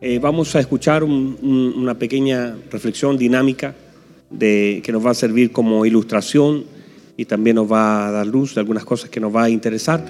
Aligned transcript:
Eh, 0.00 0.20
vamos 0.20 0.54
a 0.54 0.60
escuchar 0.60 1.02
una 1.02 1.98
pequeña 1.98 2.56
reflexión 2.70 3.18
dinámica 3.18 3.74
que 4.38 4.90
nos 4.92 5.04
va 5.04 5.10
a 5.10 5.14
servir 5.14 5.50
como 5.50 5.84
ilustración 5.84 6.64
y 7.16 7.24
también 7.24 7.56
nos 7.56 7.70
va 7.70 8.06
a 8.06 8.10
dar 8.12 8.26
luz 8.26 8.54
de 8.54 8.60
algunas 8.60 8.84
cosas 8.84 9.10
que 9.10 9.18
nos 9.18 9.34
va 9.34 9.44
a 9.44 9.50
interesar. 9.50 10.06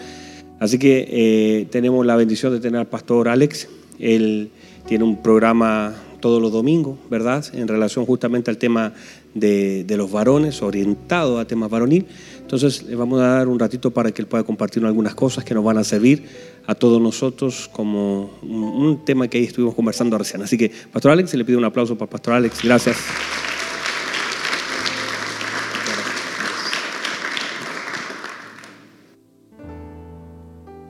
Así 0.60 0.78
que 0.78 1.08
eh, 1.08 1.66
tenemos 1.70 2.04
la 2.04 2.16
bendición 2.16 2.52
de 2.52 2.60
tener 2.60 2.80
al 2.80 2.86
pastor 2.86 3.28
Alex. 3.28 3.66
Él 3.98 4.50
tiene 4.86 5.04
un 5.04 5.22
programa 5.22 5.94
todos 6.20 6.42
los 6.42 6.52
domingos, 6.52 6.98
¿verdad? 7.08 7.44
En 7.54 7.66
relación 7.66 8.04
justamente 8.04 8.50
al 8.50 8.58
tema 8.58 8.92
de, 9.34 9.86
los 9.96 10.10
varones, 10.10 10.60
orientado 10.60 11.38
a 11.38 11.46
temas 11.46 11.70
varonil. 11.70 12.04
Entonces 12.40 12.82
le 12.82 12.94
vamos 12.94 13.20
a 13.20 13.28
dar 13.28 13.48
un 13.48 13.58
ratito 13.58 13.90
para 13.90 14.10
que 14.12 14.20
él 14.20 14.28
pueda 14.28 14.44
compartir 14.44 14.84
algunas 14.84 15.14
cosas 15.14 15.44
que 15.44 15.54
nos 15.54 15.64
van 15.64 15.78
a 15.78 15.84
servir 15.84 16.24
a 16.68 16.74
todos 16.74 17.00
nosotros 17.00 17.70
como 17.72 18.30
un, 18.42 19.02
tema 19.02 19.26
que 19.26 19.38
ahí 19.38 19.44
estuvimos 19.44 19.74
conversando 19.74 20.18
recién. 20.18 20.42
Así 20.42 20.58
que, 20.58 20.70
Pastor 20.92 21.12
Alex, 21.12 21.32
le 21.32 21.42
pide 21.42 21.56
un 21.56 21.64
aplauso 21.64 21.96
para 21.96 22.10
Pastor 22.10 22.34
Alex. 22.34 22.62
Gracias. 22.62 22.98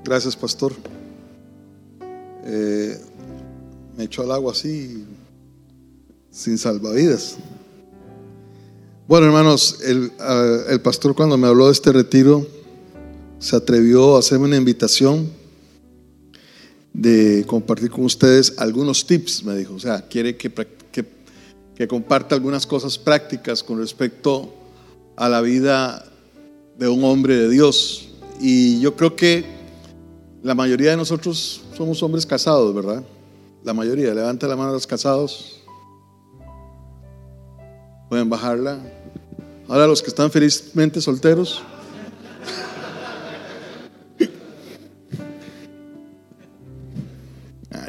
Gracias, 0.02 0.34
Pastor. 0.34 0.72
Eh, 2.45 3.00
me 3.97 4.02
echó 4.02 4.22
al 4.22 4.33
agua 4.33 4.50
así, 4.50 5.05
sin 6.28 6.58
salvavidas. 6.58 7.36
Bueno, 9.06 9.27
hermanos, 9.27 9.78
el, 9.84 10.10
uh, 10.19 10.70
el 10.70 10.80
pastor 10.80 11.14
cuando 11.14 11.38
me 11.38 11.47
habló 11.47 11.66
de 11.66 11.72
este 11.72 11.92
retiro, 11.92 12.45
se 13.38 13.55
atrevió 13.55 14.16
a 14.16 14.19
hacerme 14.19 14.47
una 14.47 14.56
invitación 14.56 15.38
de 16.98 17.44
compartir 17.46 17.90
con 17.90 18.04
ustedes 18.04 18.54
algunos 18.58 19.06
tips, 19.06 19.44
me 19.44 19.54
dijo. 19.54 19.74
O 19.74 19.78
sea, 19.78 20.02
quiere 20.02 20.36
que, 20.36 20.52
que, 20.52 21.04
que 21.77 21.86
comparta 21.86 22.34
algunas 22.34 22.66
cosas 22.66 22.98
prácticas 22.98 23.62
con 23.62 23.78
respecto 23.78 24.52
a 25.16 25.28
la 25.28 25.40
vida 25.40 26.05
de 26.77 26.88
un 26.88 27.05
hombre 27.05 27.36
de 27.36 27.48
Dios. 27.48 28.08
Y 28.40 28.80
yo 28.80 28.96
creo 28.96 29.14
que 29.14 29.44
la 30.42 30.56
mayoría 30.56 30.90
de 30.90 30.96
nosotros 30.96 31.60
somos 31.77 32.02
hombres 32.02 32.27
casados, 32.27 32.74
¿verdad? 32.74 33.05
La 33.62 33.72
mayoría. 33.72 34.12
Levanta 34.12 34.48
la 34.48 34.56
mano 34.56 34.70
a 34.70 34.72
los 34.72 34.86
casados. 34.86 35.60
Pueden 38.08 38.28
bajarla. 38.28 38.80
Ahora 39.68 39.86
los 39.86 40.02
que 40.02 40.08
están 40.08 40.33
felizmente 40.33 41.00
solteros. 41.00 41.62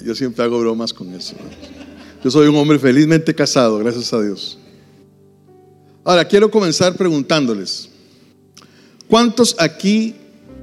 Yo 0.09 0.15
siempre 0.15 0.43
hago 0.43 0.59
bromas 0.59 0.91
con 0.91 1.13
eso. 1.13 1.35
Yo 2.23 2.31
soy 2.31 2.47
un 2.47 2.55
hombre 2.55 2.79
felizmente 2.79 3.35
casado, 3.35 3.77
gracias 3.77 4.11
a 4.11 4.19
Dios. 4.19 4.57
Ahora, 6.03 6.25
quiero 6.25 6.49
comenzar 6.49 6.95
preguntándoles, 6.95 7.89
¿cuántos 9.07 9.55
aquí 9.59 10.15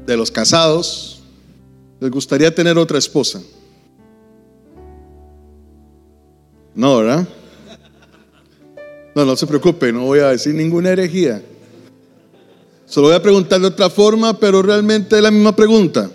de 0.05 0.17
los 0.17 0.33
casados 0.33 1.21
les 2.01 2.11
gustaría 2.11 2.53
tener 2.53 2.77
otra 2.77 2.99
esposa? 2.99 3.41
No, 6.75 6.97
¿verdad? 6.97 7.29
No, 9.15 9.25
no 9.25 9.37
se 9.37 9.47
preocupe, 9.47 9.93
no 9.93 10.07
voy 10.07 10.19
a 10.19 10.31
decir 10.31 10.57
ninguna 10.57 10.91
herejía. 10.91 11.41
Solo 12.85 13.07
voy 13.07 13.17
a 13.17 13.23
preguntar 13.23 13.61
de 13.61 13.69
otra 13.69 13.91
forma, 13.91 14.41
pero 14.41 14.61
realmente 14.61 15.15
es 15.15 15.23
la 15.23 15.31
misma 15.31 15.55
pregunta. 15.55 16.11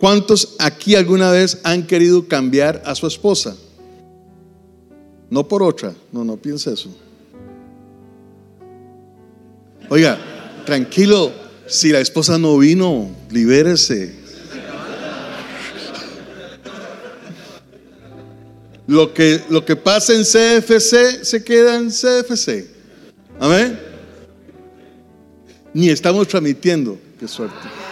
¿Cuántos 0.00 0.56
aquí 0.58 0.94
alguna 0.94 1.30
vez 1.30 1.58
han 1.62 1.86
querido 1.86 2.26
cambiar 2.26 2.82
a 2.86 2.94
su 2.94 3.06
esposa? 3.06 3.54
No 5.28 5.46
por 5.46 5.62
otra, 5.62 5.92
no, 6.10 6.24
no 6.24 6.38
piense 6.38 6.72
eso. 6.72 6.88
Oiga, 9.90 10.18
tranquilo, 10.64 11.30
si 11.66 11.90
la 11.90 12.00
esposa 12.00 12.38
no 12.38 12.56
vino, 12.56 13.10
libérese. 13.30 14.14
Lo 18.86 19.12
que, 19.12 19.42
lo 19.50 19.66
que 19.66 19.76
pasa 19.76 20.14
en 20.14 20.22
CFC 20.22 21.24
se 21.24 21.44
queda 21.44 21.76
en 21.76 21.90
CFC. 21.90 22.70
Amén. 23.38 23.78
Ni 25.74 25.90
estamos 25.90 26.26
transmitiendo. 26.26 26.98
Qué 27.18 27.28
suerte. 27.28 27.89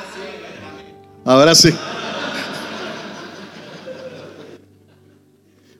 Ahora 1.28 1.54
sí. 1.54 1.68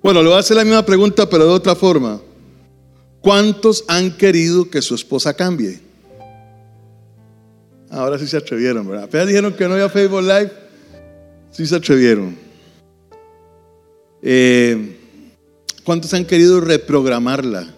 Bueno, 0.02 0.20
le 0.20 0.28
voy 0.28 0.36
a 0.36 0.40
hacer 0.40 0.58
la 0.58 0.64
misma 0.64 0.84
pregunta, 0.84 1.26
pero 1.26 1.44
de 1.46 1.50
otra 1.50 1.74
forma. 1.74 2.20
¿Cuántos 3.22 3.82
han 3.88 4.14
querido 4.14 4.68
que 4.68 4.82
su 4.82 4.94
esposa 4.94 5.32
cambie? 5.32 5.80
Ahora 7.88 8.18
sí 8.18 8.26
se 8.26 8.36
atrevieron, 8.36 8.86
¿verdad? 8.86 9.04
Apenas 9.04 9.26
dijeron 9.28 9.54
que 9.54 9.66
no 9.66 9.72
había 9.72 9.88
Facebook 9.88 10.20
Live, 10.20 10.52
sí 11.50 11.66
se 11.66 11.76
atrevieron. 11.76 12.36
Eh, 14.20 14.98
¿Cuántos 15.82 16.12
han 16.12 16.26
querido 16.26 16.60
reprogramarla? 16.60 17.72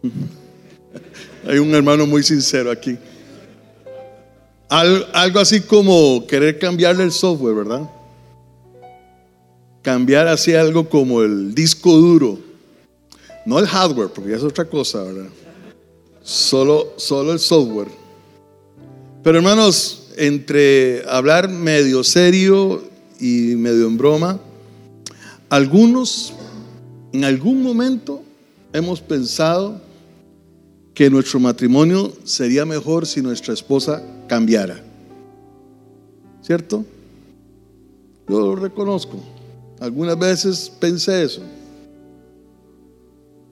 Hay 1.48 1.58
un 1.58 1.74
hermano 1.74 2.06
muy 2.06 2.22
sincero 2.22 2.70
aquí. 2.70 2.96
Algo 4.80 5.40
así 5.40 5.60
como 5.60 6.26
querer 6.26 6.58
cambiarle 6.58 7.04
el 7.04 7.12
software, 7.12 7.54
¿verdad? 7.54 7.88
cambiar 9.84 10.26
así 10.28 10.54
algo 10.54 10.88
como 10.88 11.22
el 11.22 11.54
disco 11.54 11.94
duro. 11.94 12.38
No 13.44 13.58
el 13.58 13.66
hardware, 13.66 14.08
porque 14.08 14.30
ya 14.30 14.36
es 14.36 14.42
otra 14.42 14.64
cosa, 14.64 15.02
¿verdad? 15.02 15.28
Solo, 16.22 16.94
solo 16.96 17.34
el 17.34 17.38
software. 17.38 17.88
Pero 19.22 19.38
hermanos, 19.38 20.08
entre 20.16 21.04
hablar 21.06 21.50
medio 21.50 22.02
serio 22.02 22.82
y 23.20 23.54
medio 23.56 23.86
en 23.86 23.98
broma, 23.98 24.40
algunos 25.50 26.32
en 27.12 27.24
algún 27.24 27.62
momento 27.62 28.22
hemos 28.72 29.02
pensado 29.02 29.82
que 30.94 31.10
nuestro 31.10 31.38
matrimonio 31.40 32.10
sería 32.24 32.64
mejor 32.64 33.06
si 33.06 33.20
nuestra 33.20 33.52
esposa 33.52 34.02
¿Cierto? 36.42 36.84
Yo 38.28 38.40
lo 38.40 38.56
reconozco. 38.56 39.18
Algunas 39.80 40.18
veces 40.18 40.70
pensé 40.78 41.24
eso. 41.24 41.42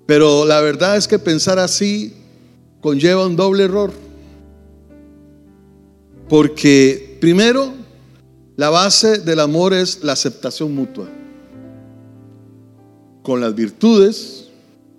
Pero 0.07 0.45
la 0.45 0.61
verdad 0.61 0.97
es 0.97 1.07
que 1.07 1.19
pensar 1.19 1.59
así 1.59 2.15
conlleva 2.81 3.27
un 3.27 3.37
doble 3.37 3.65
error. 3.65 3.93
Porque 6.29 7.19
primero, 7.21 7.73
la 8.57 8.71
base 8.71 9.19
del 9.19 9.41
amor 9.41 9.75
es 9.75 10.03
la 10.03 10.13
aceptación 10.13 10.75
mutua. 10.75 11.09
Con 13.23 13.41
las 13.41 13.55
virtudes, 13.55 14.49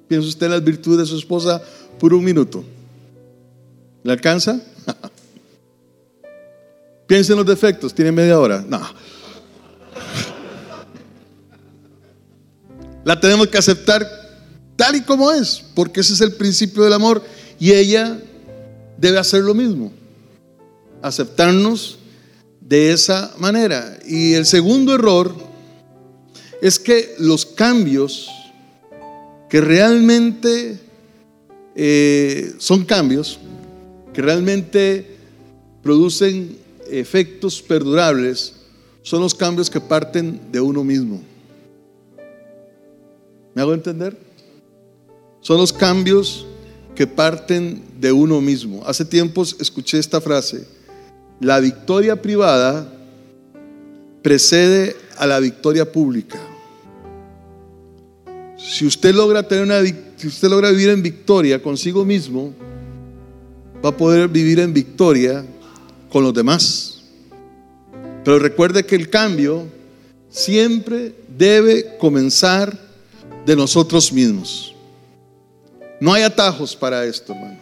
piensa 0.07 0.27
usted 0.27 0.45
en 0.47 0.51
las 0.53 0.63
virtudes 0.63 0.99
de 0.99 1.05
su 1.05 1.17
esposa 1.17 1.61
por 1.99 2.13
un 2.13 2.23
minuto. 2.23 2.63
¿Le 4.03 4.11
alcanza? 4.11 4.61
Piensa 7.07 7.33
en 7.33 7.37
los 7.37 7.45
defectos, 7.45 7.93
tiene 7.93 8.11
media 8.11 8.39
hora. 8.39 8.63
No. 8.67 8.81
La 13.03 13.19
tenemos 13.19 13.47
que 13.47 13.57
aceptar 13.57 14.07
tal 14.75 14.95
y 14.95 15.01
como 15.01 15.31
es, 15.31 15.63
porque 15.75 16.01
ese 16.01 16.13
es 16.13 16.21
el 16.21 16.33
principio 16.33 16.83
del 16.83 16.93
amor 16.93 17.23
y 17.59 17.71
ella 17.73 18.19
debe 18.97 19.19
hacer 19.19 19.43
lo 19.43 19.53
mismo, 19.53 19.91
aceptarnos 21.01 21.97
de 22.61 22.93
esa 22.93 23.33
manera. 23.37 23.99
Y 24.05 24.33
el 24.33 24.45
segundo 24.45 24.95
error 24.95 25.35
es 26.61 26.79
que 26.79 27.15
los 27.19 27.45
cambios 27.45 28.29
que 29.49 29.59
realmente 29.59 30.79
eh, 31.75 32.53
son 32.57 32.85
cambios, 32.85 33.37
que 34.13 34.21
realmente 34.21 35.17
producen 35.83 36.57
efectos 36.99 37.61
perdurables, 37.61 38.53
son 39.01 39.21
los 39.21 39.33
cambios 39.33 39.69
que 39.69 39.81
parten 39.81 40.39
de 40.51 40.61
uno 40.61 40.83
mismo. 40.83 41.21
¿Me 43.53 43.61
hago 43.61 43.73
entender? 43.73 44.17
Son 45.41 45.57
los 45.57 45.73
cambios 45.73 46.45
que 46.95 47.07
parten 47.07 47.83
de 47.99 48.11
uno 48.11 48.39
mismo. 48.41 48.83
Hace 48.85 49.05
tiempos 49.05 49.55
escuché 49.59 49.99
esta 49.99 50.21
frase, 50.21 50.67
la 51.39 51.59
victoria 51.59 52.21
privada 52.21 52.91
precede 54.21 54.95
a 55.17 55.27
la 55.27 55.39
victoria 55.39 55.91
pública. 55.91 56.39
Si 58.57 58.85
usted 58.85 59.13
logra 59.13 59.45
tener 59.47 59.65
una 59.65 59.81
si 60.15 60.27
usted 60.27 60.47
logra 60.47 60.71
vivir 60.71 60.89
en 60.89 61.03
victoria 61.03 61.61
consigo 61.61 62.05
mismo, 62.05 62.53
va 63.83 63.89
a 63.89 63.97
poder 63.97 64.29
vivir 64.29 64.59
en 64.59 64.73
victoria 64.73 65.43
con 66.13 66.23
los 66.23 66.33
demás. 66.33 66.99
Pero 68.23 68.37
recuerde 68.37 68.85
que 68.85 68.95
el 68.95 69.09
cambio 69.09 69.67
siempre 70.29 71.15
debe 71.27 71.97
comenzar 71.97 72.79
de 73.45 73.55
nosotros 73.55 74.13
mismos. 74.13 74.75
No 75.99 76.13
hay 76.13 76.21
atajos 76.21 76.75
para 76.75 77.03
esto, 77.05 77.33
hermano. 77.33 77.59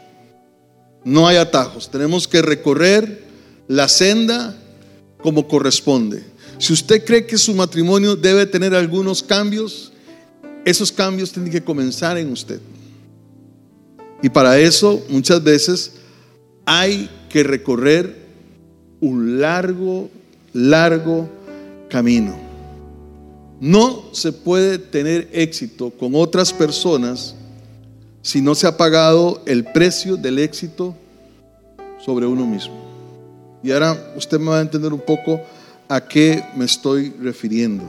No 1.06 1.28
hay 1.28 1.38
atajos. 1.38 1.90
Tenemos 1.90 2.28
que 2.28 2.42
recorrer 2.42 3.24
la 3.70 3.88
senda 3.88 4.56
como 5.24 5.48
corresponde. 5.48 6.24
Si 6.60 6.74
usted 6.74 7.06
cree 7.06 7.26
que 7.26 7.38
su 7.38 7.56
matrimonio 7.56 8.18
debe 8.18 8.46
tener 8.46 8.76
algunos 8.76 9.24
cambios, 9.24 9.94
esos 10.66 10.92
cambios 10.92 11.32
tienen 11.32 11.52
que 11.52 11.64
comenzar 11.64 12.18
en 12.18 12.32
usted. 12.32 12.60
Y 14.22 14.30
para 14.30 14.60
eso 14.60 15.04
muchas 15.10 15.42
veces 15.42 15.94
hay 16.66 17.10
que 17.30 17.44
recorrer 17.44 18.21
un 19.02 19.42
largo, 19.42 20.10
largo 20.54 21.28
camino. 21.90 22.36
No 23.60 24.14
se 24.14 24.32
puede 24.32 24.78
tener 24.78 25.30
éxito 25.34 25.92
con 25.92 26.16
otras 26.16 26.54
personas 26.54 27.36
si 28.22 28.42
no 28.42 28.56
se 28.56 28.68
ha 28.68 28.78
pagado 28.78 29.42
el 29.46 29.66
precio 29.66 30.16
del 30.16 30.40
éxito 30.40 30.96
sobre 32.04 32.26
uno 32.26 32.46
mismo. 32.46 32.76
Y 33.64 33.72
ahora 33.72 34.14
usted 34.16 34.40
me 34.40 34.50
va 34.50 34.60
a 34.60 34.62
entender 34.62 34.94
un 34.94 35.02
poco 35.02 35.42
a 35.88 36.08
qué 36.08 36.44
me 36.56 36.66
estoy 36.66 37.14
refiriendo. 37.22 37.84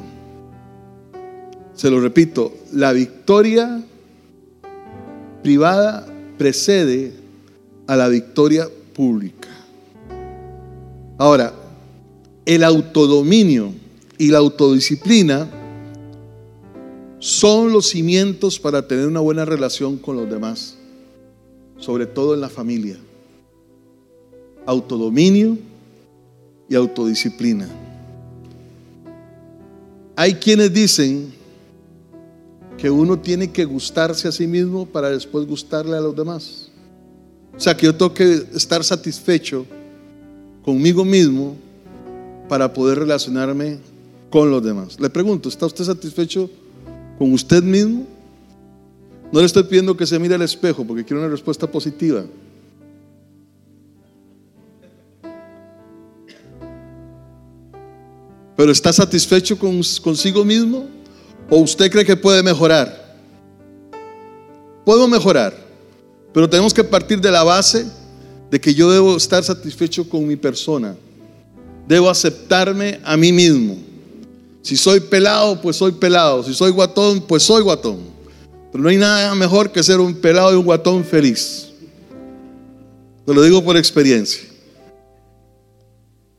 Se 1.75 1.89
lo 1.89 2.01
repito, 2.01 2.53
la 2.73 2.93
victoria 2.93 3.83
privada 5.43 6.07
precede 6.37 7.13
a 7.87 7.97
la 7.97 8.09
victoria 8.09 8.69
pública. 8.93 9.49
Ahora, 11.23 11.55
el 12.45 12.65
autodominio 12.65 13.73
y 14.19 14.27
la 14.27 14.39
autodisciplina 14.39 15.49
son 17.21 17.71
los 17.71 17.91
cimientos 17.91 18.59
para 18.59 18.89
tener 18.89 19.07
una 19.07 19.21
buena 19.21 19.45
relación 19.45 19.99
con 19.99 20.17
los 20.17 20.29
demás, 20.29 20.75
sobre 21.79 22.07
todo 22.07 22.35
en 22.35 22.41
la 22.41 22.49
familia. 22.49 22.97
Autodominio 24.67 25.59
y 26.69 26.75
autodisciplina. 26.75 27.69
Hay 30.17 30.35
quienes 30.35 30.75
dicen 30.75 31.33
que 32.77 32.91
uno 32.91 33.17
tiene 33.21 33.53
que 33.53 33.65
gustarse 33.65 34.27
a 34.27 34.33
sí 34.33 34.49
mismo 34.49 34.87
para 34.87 35.11
después 35.11 35.47
gustarle 35.47 35.97
a 35.97 36.01
los 36.01 36.17
demás. 36.17 36.69
O 37.57 37.61
sea, 37.61 37.77
que 37.77 37.87
yo 37.87 37.95
tengo 37.95 38.13
que 38.13 38.45
estar 38.57 38.83
satisfecho 38.83 39.65
conmigo 40.65 41.05
mismo 41.05 41.57
para 42.49 42.73
poder 42.73 42.99
relacionarme 42.99 43.79
con 44.31 44.51
los 44.51 44.63
demás. 44.63 44.99
Le 45.01 45.11
pregunto, 45.11 45.49
¿está 45.49 45.67
usted 45.67 45.85
satisfecho 45.85 46.51
con 47.19 47.33
usted 47.33 47.63
mismo? 47.63 48.07
No 49.33 49.41
le 49.41 49.47
estoy 49.47 49.63
pidiendo 49.65 49.97
que 49.97 50.07
se 50.07 50.19
mire 50.19 50.35
al 50.35 50.43
espejo 50.43 50.85
porque 50.85 51.05
quiero 51.05 51.23
una 51.23 51.31
respuesta 51.31 51.67
positiva. 51.67 52.25
Pero 58.57 58.71
¿está 58.71 58.93
satisfecho 58.93 59.59
con, 59.59 59.81
consigo 60.03 60.45
mismo? 60.45 60.87
¿O 61.49 61.59
usted 61.59 61.91
cree 61.91 62.05
que 62.05 62.17
puede 62.17 62.43
mejorar? 62.43 63.17
Podemos 64.85 65.09
mejorar, 65.09 65.57
pero 66.33 66.49
tenemos 66.49 66.75
que 66.75 66.85
partir 66.85 67.21
de 67.21 67.31
la 67.31 67.45
base 67.45 67.87
de 68.53 68.61
que 68.61 68.75
yo 68.75 68.91
debo 68.91 69.17
estar 69.17 69.43
satisfecho 69.43 70.07
con 70.07 70.29
mi 70.29 70.37
persona. 70.37 70.95
Debo 71.89 72.11
aceptarme 72.11 73.01
a 73.03 73.17
mí 73.17 73.33
mismo. 73.33 73.79
Si 74.61 74.77
soy 74.77 75.01
pelado, 75.01 75.59
pues 75.63 75.77
soy 75.77 75.93
pelado. 75.93 76.45
Si 76.45 76.53
soy 76.53 76.71
guatón, 76.71 77.23
pues 77.23 77.45
soy 77.45 77.63
guatón. 77.63 78.01
Pero 78.71 78.85
no 78.85 78.91
hay 78.91 78.99
nada 78.99 79.35
mejor 79.35 79.73
que 79.73 79.83
ser 79.83 80.01
un 80.01 80.15
pelado 80.15 80.53
y 80.53 80.57
un 80.57 80.67
guatón 80.67 81.03
feliz. 81.03 81.69
Te 83.25 83.33
lo 83.33 83.43
digo 83.43 83.65
por 83.65 83.79
experiencia. 83.79 84.43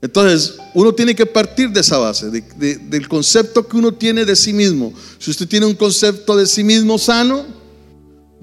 Entonces, 0.00 0.54
uno 0.72 0.94
tiene 0.94 1.16
que 1.16 1.26
partir 1.26 1.70
de 1.70 1.80
esa 1.80 1.98
base, 1.98 2.30
del 2.30 3.08
concepto 3.08 3.66
que 3.66 3.76
uno 3.76 3.92
tiene 3.92 4.24
de 4.24 4.36
sí 4.36 4.52
mismo. 4.52 4.94
Si 5.18 5.32
usted 5.32 5.48
tiene 5.48 5.66
un 5.66 5.74
concepto 5.74 6.36
de 6.36 6.46
sí 6.46 6.62
mismo 6.62 6.96
sano, 6.96 7.44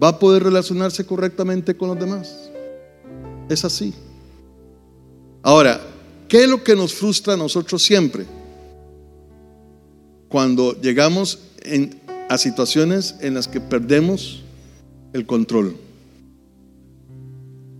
va 0.01 0.09
a 0.09 0.19
poder 0.19 0.44
relacionarse 0.44 1.06
correctamente 1.06 1.73
con 1.77 1.88
los 1.88 1.97
demás. 1.97 2.41
Es 3.51 3.65
así. 3.65 3.94
Ahora, 5.44 5.81
¿qué 6.27 6.44
es 6.44 6.50
lo 6.50 6.63
que 6.63 6.75
nos 6.75 6.94
frustra 6.94 7.33
a 7.33 7.38
nosotros 7.38 7.83
siempre? 7.83 8.25
Cuando 10.30 10.80
llegamos 10.80 11.39
a 12.30 12.38
situaciones 12.38 13.15
en 13.19 13.33
las 13.33 13.48
que 13.48 13.59
perdemos 13.59 14.44
el 15.13 15.25
control. 15.25 15.75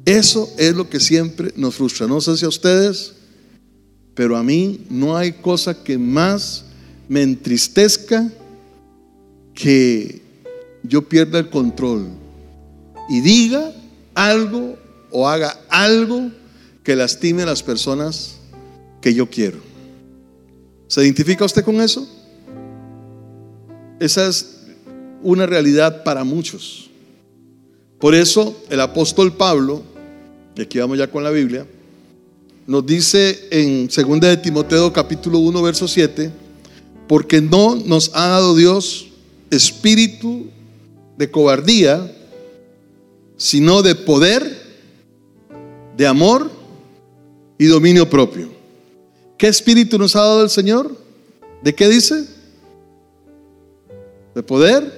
Eso 0.06 0.50
es 0.57 0.75
lo 0.75 0.89
que 0.89 1.00
siempre 1.00 1.53
nos 1.56 1.75
frustra. 1.75 2.07
No 2.07 2.19
sé 2.19 2.35
si 2.35 2.45
a 2.45 2.50
ustedes 2.50 3.13
pero 4.13 4.35
a 4.38 4.44
mí 4.44 4.81
no 4.89 5.15
hay 5.15 5.31
cosa 5.33 5.83
que 5.83 5.97
más 5.97 6.65
me 7.07 7.21
entristezca 7.21 8.31
que 9.53 10.21
yo 10.83 11.07
pierda 11.07 11.39
el 11.39 11.50
control 11.50 12.07
y 13.09 13.21
diga 13.21 13.74
algo 14.13 14.77
o 15.12 15.28
haga 15.28 15.60
algo 15.69 16.31
que 16.84 16.96
lastime 16.96 17.44
a 17.44 17.46
las 17.46 17.62
personas 17.62 18.38
que 19.02 19.13
yo 19.13 19.30
quiero. 19.30 19.60
¿Se 20.88 21.04
identifica 21.04 21.46
usted 21.46 21.63
con 21.63 21.80
eso? 21.80 22.08
Esa 24.00 24.28
es 24.28 24.58
una 25.22 25.46
realidad 25.46 26.04
para 26.04 26.24
muchos. 26.24 26.90
Por 28.00 28.16
eso 28.16 28.56
el 28.69 28.81
apóstol 28.81 29.34
Pablo, 29.34 29.84
y 30.56 30.62
aquí 30.62 30.80
vamos 30.80 30.98
ya 30.98 31.08
con 31.08 31.24
la 31.24 31.30
Biblia, 31.30 31.68
nos 32.66 32.86
dice 32.86 33.48
en 33.52 33.88
2 33.88 34.19
de 34.19 34.38
Timoteo 34.38 34.92
capítulo 34.92 35.40
1 35.40 35.62
verso 35.62 35.88
7, 35.88 36.31
porque 37.08 37.42
no 37.42 37.75
nos 37.75 38.12
ha 38.13 38.28
dado 38.28 38.56
Dios 38.56 39.08
espíritu 39.52 40.48
de 41.18 41.30
cobardía, 41.30 42.12
sino 43.38 43.81
de 43.81 43.96
poder, 43.96 44.61
de 46.01 46.07
amor 46.07 46.50
y 47.59 47.68
dominio 47.68 48.09
propio. 48.09 48.50
¿Qué 49.38 49.48
espíritu 49.48 50.00
nos 50.00 50.15
ha 50.15 50.21
dado 50.21 50.44
el 50.44 50.50
Señor? 50.50 50.98
¿De 51.62 51.75
qué 51.75 51.88
dice? 51.88 52.25
De 54.33 54.42
poder 54.42 54.91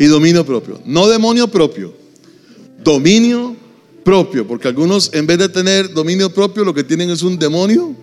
y 0.00 0.06
dominio 0.06 0.44
propio. 0.44 0.80
No 0.84 1.06
demonio 1.06 1.46
propio, 1.46 1.94
dominio 2.82 3.54
propio, 4.02 4.44
porque 4.44 4.66
algunos 4.66 5.14
en 5.14 5.24
vez 5.24 5.38
de 5.38 5.48
tener 5.48 5.94
dominio 5.94 6.34
propio 6.34 6.64
lo 6.64 6.74
que 6.74 6.82
tienen 6.82 7.08
es 7.08 7.22
un 7.22 7.38
demonio 7.38 7.94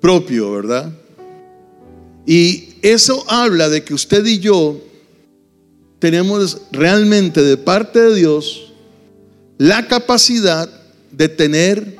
propio, 0.00 0.52
¿verdad? 0.52 0.90
Y 2.24 2.76
eso 2.80 3.26
habla 3.28 3.68
de 3.68 3.84
que 3.84 3.92
usted 3.92 4.24
y 4.24 4.38
yo 4.38 4.80
tenemos 5.98 6.62
realmente 6.72 7.42
de 7.42 7.58
parte 7.58 8.00
de 8.00 8.14
Dios 8.14 8.65
la 9.58 9.86
capacidad 9.88 10.68
de 11.10 11.28
tener 11.28 11.96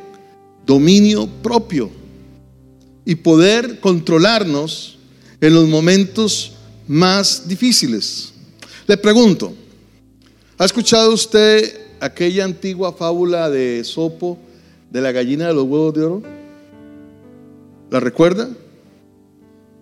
dominio 0.67 1.27
propio 1.43 1.91
y 3.05 3.15
poder 3.15 3.81
controlarnos 3.81 4.99
en 5.41 5.55
los 5.55 5.69
momentos 5.69 6.53
más 6.89 7.49
difíciles. 7.49 8.33
Le 8.87 8.97
pregunto, 8.97 9.55
¿ha 10.59 10.65
escuchado 10.65 11.13
usted 11.13 11.81
aquella 12.01 12.45
antigua 12.45 12.93
fábula 12.93 13.49
de 13.49 13.83
Sopo 13.85 14.39
de 14.91 15.01
la 15.01 15.13
gallina 15.13 15.49
de 15.49 15.55
los 15.55 15.65
huevos 15.65 15.95
de 15.95 16.03
oro? 16.03 16.23
¿La 17.91 18.01
recuerda? 18.01 18.49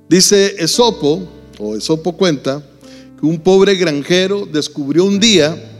Dice 0.08 0.56
Esopo, 0.58 1.26
o 1.58 1.76
Esopo 1.76 2.16
cuenta, 2.16 2.62
que 3.18 3.26
un 3.26 3.40
pobre 3.40 3.74
granjero 3.74 4.46
descubrió 4.46 5.04
un 5.04 5.18
día 5.18 5.73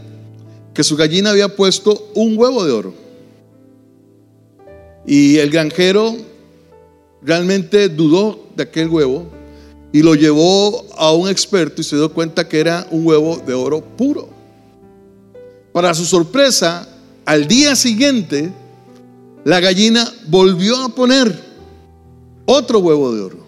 que 0.75 0.85
su 0.85 0.97
gallina 0.97 1.31
había 1.31 1.55
puesto 1.55 2.11
un 2.15 2.37
huevo 2.37 2.65
de 2.65 2.73
oro. 2.73 2.95
Y 5.07 5.39
el 5.39 5.51
granjero 5.51 6.17
realmente 7.23 7.89
dudó 7.89 8.41
de 8.57 8.65
aquel 8.65 8.89
huevo 8.89 9.27
y 9.93 10.03
lo 10.03 10.17
llevó 10.17 10.85
a 10.97 11.13
un 11.13 11.29
experto 11.29 11.81
y 11.81 11.85
se 11.85 11.95
dio 11.97 12.13
cuenta 12.13 12.49
que 12.49 12.59
era 12.59 12.87
un 12.91 13.07
huevo 13.07 13.37
de 13.47 13.55
oro 13.55 13.81
puro. 13.81 14.29
Para 15.73 15.95
su 15.95 16.05
sorpresa, 16.05 16.89
al 17.25 17.47
día 17.47 17.77
siguiente, 17.77 18.53
la 19.45 19.61
gallina 19.61 20.05
volvió 20.27 20.77
a 20.83 20.89
poner 20.89 21.41
otro 22.47 22.81
huevo 22.81 23.15
de 23.15 23.23
oro. 23.23 23.44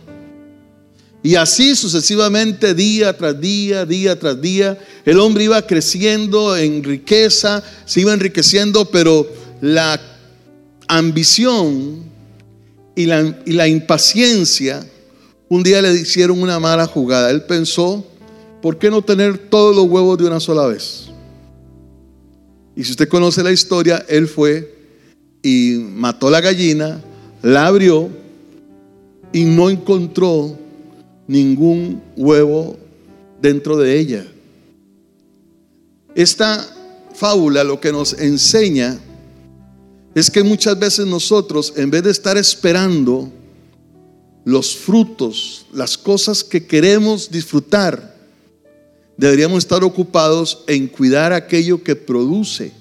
Y 1.22 1.34
así 1.34 1.74
sucesivamente, 1.74 2.74
día 2.74 3.16
tras 3.16 3.40
día, 3.40 3.84
día 3.84 4.18
tras 4.18 4.40
día, 4.40 4.78
el 5.04 5.18
hombre 5.18 5.44
iba 5.44 5.60
creciendo 5.62 6.56
en 6.56 6.84
riqueza, 6.84 7.62
se 7.84 8.00
iba 8.00 8.12
enriqueciendo, 8.12 8.84
pero 8.90 9.26
la 9.60 10.00
ambición 10.88 12.04
y 12.94 13.06
la, 13.06 13.68
impaciencia 13.68 14.84
un 15.48 15.62
día 15.62 15.82
le 15.82 15.92
hicieron 15.94 16.40
una 16.40 16.58
mala 16.58 16.86
jugada. 16.86 17.30
Él 17.30 17.42
pensó, 17.42 18.04
¿por 18.62 18.78
qué 18.78 18.90
no 18.90 19.02
tener 19.02 19.36
todos 19.38 19.76
los 19.76 19.86
huevos 19.86 20.18
de 20.18 20.24
una 20.26 20.40
sola 20.40 20.66
vez? 20.66 21.08
Y 22.74 22.84
si 22.84 22.90
usted 22.90 23.08
conoce 23.08 23.42
la 23.42 23.52
historia, 23.52 24.04
él 24.08 24.26
fue 24.28 24.74
y 25.42 25.76
mató 25.78 26.30
la 26.30 26.40
gallina, 26.40 27.00
la 27.42 27.66
abrió 27.66 28.10
y 29.32 29.44
no 29.44 29.70
encontró 29.70 30.58
ningún 31.26 32.02
huevo 32.16 32.76
dentro 33.40 33.76
de 33.76 33.98
ella. 33.98 34.26
Esta 36.14 36.66
fábula 37.14 37.64
lo 37.64 37.80
que 37.80 37.92
nos 37.92 38.14
enseña 38.14 38.98
es 40.14 40.30
que 40.30 40.42
muchas 40.42 40.78
veces 40.78 41.06
nosotros, 41.06 41.74
en 41.76 41.90
vez 41.90 42.02
de 42.02 42.10
estar 42.10 42.36
esperando 42.38 43.30
los 44.44 44.76
frutos, 44.76 45.66
las 45.72 45.98
cosas 45.98 46.42
que 46.42 46.66
queremos 46.66 47.30
disfrutar, 47.30 48.16
deberíamos 49.16 49.58
estar 49.58 49.82
ocupados 49.84 50.64
en 50.66 50.86
cuidar 50.86 51.32
aquello 51.32 51.82
que 51.82 51.96
produce 51.96 52.72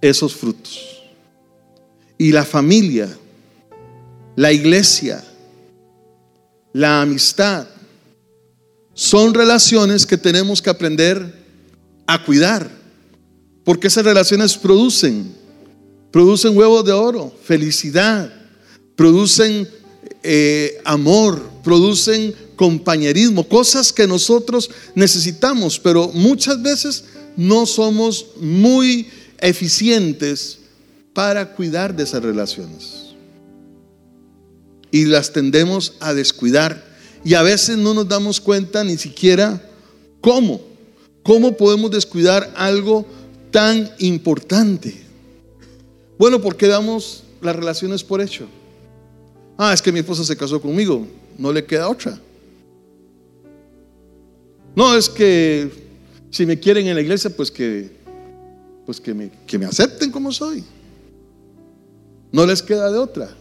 esos 0.00 0.34
frutos. 0.34 1.02
Y 2.18 2.32
la 2.32 2.44
familia, 2.44 3.08
la 4.36 4.52
iglesia, 4.52 5.24
la 6.72 7.02
amistad, 7.02 7.66
son 8.94 9.34
relaciones 9.34 10.04
que 10.04 10.18
tenemos 10.18 10.60
que 10.60 10.70
aprender 10.70 11.34
a 12.06 12.22
cuidar, 12.24 12.70
porque 13.64 13.86
esas 13.86 14.04
relaciones 14.04 14.56
producen, 14.56 15.34
producen 16.10 16.56
huevos 16.56 16.84
de 16.84 16.92
oro, 16.92 17.32
felicidad, 17.44 18.32
producen 18.96 19.68
eh, 20.22 20.80
amor, 20.84 21.40
producen 21.64 22.34
compañerismo, 22.56 23.48
cosas 23.48 23.92
que 23.92 24.06
nosotros 24.06 24.70
necesitamos, 24.94 25.78
pero 25.78 26.08
muchas 26.12 26.60
veces 26.60 27.04
no 27.36 27.64
somos 27.64 28.26
muy 28.38 29.08
eficientes 29.38 30.58
para 31.14 31.54
cuidar 31.54 31.96
de 31.96 32.02
esas 32.04 32.22
relaciones. 32.22 33.09
Y 34.90 35.04
las 35.04 35.32
tendemos 35.32 35.94
a 36.00 36.14
descuidar. 36.14 36.84
Y 37.24 37.34
a 37.34 37.42
veces 37.42 37.76
no 37.78 37.94
nos 37.94 38.08
damos 38.08 38.40
cuenta 38.40 38.82
ni 38.84 38.96
siquiera 38.96 39.62
cómo. 40.20 40.60
¿Cómo 41.22 41.56
podemos 41.56 41.90
descuidar 41.90 42.52
algo 42.56 43.06
tan 43.50 43.90
importante? 43.98 44.94
Bueno, 46.18 46.40
porque 46.40 46.66
damos 46.66 47.24
las 47.40 47.56
relaciones 47.56 48.02
por 48.04 48.20
hecho. 48.20 48.46
Ah, 49.56 49.72
es 49.72 49.82
que 49.82 49.92
mi 49.92 50.00
esposa 50.00 50.24
se 50.24 50.36
casó 50.36 50.60
conmigo, 50.60 51.06
no 51.36 51.52
le 51.52 51.64
queda 51.64 51.88
otra. 51.88 52.18
No, 54.74 54.96
es 54.96 55.08
que 55.08 55.70
si 56.30 56.46
me 56.46 56.58
quieren 56.58 56.86
en 56.86 56.94
la 56.94 57.00
iglesia, 57.00 57.30
pues 57.30 57.50
que, 57.50 57.90
pues 58.86 59.00
que 59.00 59.12
me, 59.12 59.30
que 59.46 59.58
me 59.58 59.66
acepten 59.66 60.10
como 60.10 60.32
soy. 60.32 60.64
No 62.32 62.46
les 62.46 62.62
queda 62.62 62.90
de 62.90 62.98
otra. 62.98 63.36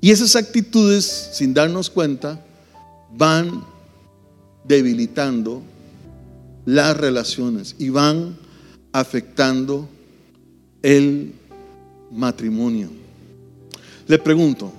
Y 0.00 0.10
esas 0.10 0.36
actitudes, 0.36 1.30
sin 1.32 1.54
darnos 1.54 1.90
cuenta, 1.90 2.44
van 3.16 3.64
debilitando 4.64 5.62
las 6.64 6.96
relaciones 6.96 7.76
y 7.78 7.88
van 7.88 8.36
afectando 8.92 9.88
el 10.82 11.32
matrimonio. 12.10 12.90
Le 14.06 14.18
pregunto, 14.18 14.72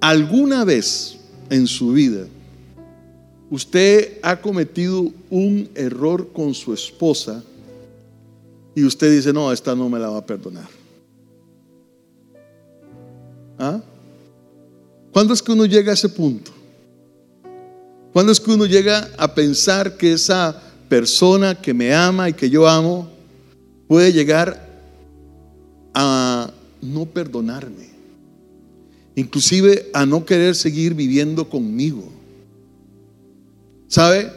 ¿alguna 0.00 0.64
vez 0.64 1.18
en 1.50 1.66
su 1.66 1.92
vida 1.92 2.26
usted 3.50 4.18
ha 4.22 4.40
cometido 4.40 5.10
un 5.30 5.68
error 5.74 6.32
con 6.32 6.54
su 6.54 6.72
esposa 6.72 7.42
y 8.74 8.84
usted 8.84 9.10
dice, 9.10 9.32
no, 9.32 9.52
esta 9.52 9.74
no 9.74 9.88
me 9.88 9.98
la 9.98 10.08
va 10.08 10.18
a 10.18 10.26
perdonar? 10.26 10.77
¿Ah? 13.58 13.80
¿Cuándo 15.12 15.34
es 15.34 15.42
que 15.42 15.52
uno 15.52 15.66
llega 15.66 15.90
a 15.90 15.94
ese 15.94 16.08
punto? 16.08 16.52
¿Cuándo 18.12 18.32
es 18.32 18.40
que 18.40 18.50
uno 18.50 18.66
llega 18.66 19.10
a 19.18 19.34
pensar 19.34 19.96
que 19.96 20.12
esa 20.12 20.60
persona 20.88 21.54
que 21.54 21.74
me 21.74 21.94
ama 21.94 22.28
y 22.28 22.32
que 22.32 22.48
yo 22.48 22.68
amo 22.68 23.10
puede 23.86 24.12
llegar 24.12 24.66
a 25.94 26.50
no 26.80 27.06
perdonarme? 27.06 27.88
inclusive 29.18 29.90
a 29.92 30.06
no 30.06 30.24
querer 30.24 30.54
seguir 30.54 30.94
viviendo 30.94 31.48
conmigo. 31.48 32.04
¿Sabe? 33.88 34.30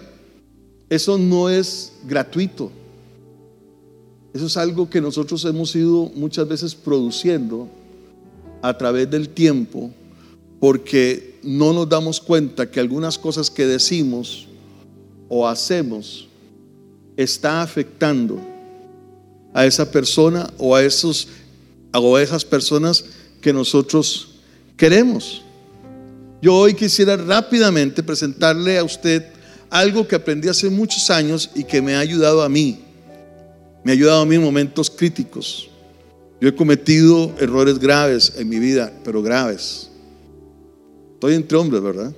Eso 0.90 1.20
no 1.20 1.50
es 1.50 1.94
gratuito. 2.08 2.72
Eso 4.34 4.48
es 4.48 4.58
algo 4.58 4.90
que 4.90 5.00
nosotros 5.00 5.46
hemos 5.46 5.75
ido 5.75 6.12
muchas 6.16 6.48
veces 6.48 6.74
produciendo 6.74 7.70
a 8.62 8.77
través 8.77 9.10
del 9.10 9.30
tiempo 9.30 9.91
porque 10.60 11.39
no 11.41 11.74
nos 11.74 11.89
damos 11.89 12.22
cuenta 12.22 12.70
que 12.70 12.80
algunas 12.80 13.18
cosas 13.18 13.50
que 13.50 13.65
decimos 13.65 14.48
o 15.27 15.48
hacemos 15.48 16.27
está 17.18 17.62
afectando 17.63 18.39
a 19.53 19.65
esa 19.65 19.91
persona 19.91 20.51
o 20.58 20.75
a 20.75 20.84
esos 20.84 21.27
o 21.94 22.15
a 22.15 22.22
esas 22.22 22.46
personas 22.46 23.03
que 23.41 23.51
nosotros 23.51 24.36
queremos. 24.77 25.41
Yo 26.41 26.56
hoy 26.56 26.74
quisiera 26.74 27.18
rápidamente 27.18 28.03
presentarle 28.03 28.77
a 28.77 28.84
usted 28.84 29.25
algo 29.70 30.08
que 30.08 30.15
aprendí 30.15 30.48
hace 30.48 30.70
muchos 30.70 31.10
años 31.10 31.50
y 31.56 31.63
que 31.63 31.82
me 31.82 31.96
ha 31.96 32.00
ayudado 32.00 32.44
a 32.44 32.50
mí. 32.50 32.80
Me 33.84 33.91
ha 33.91 33.94
ayudado 33.94 34.22
a 34.22 34.25
mí 34.25 34.36
en 34.36 34.44
momentos 34.44 34.91
críticos. 34.91 35.71
Yo 36.42 36.50
he 36.50 36.56
cometido 36.56 37.32
errores 37.40 37.78
graves 37.78 38.34
en 38.36 38.50
mi 38.50 38.58
vida, 38.58 38.92
pero 39.04 39.22
graves. 39.22 39.92
Estoy 41.14 41.36
entre 41.36 41.56
hombres, 41.56 41.84
¿verdad? 41.84 42.12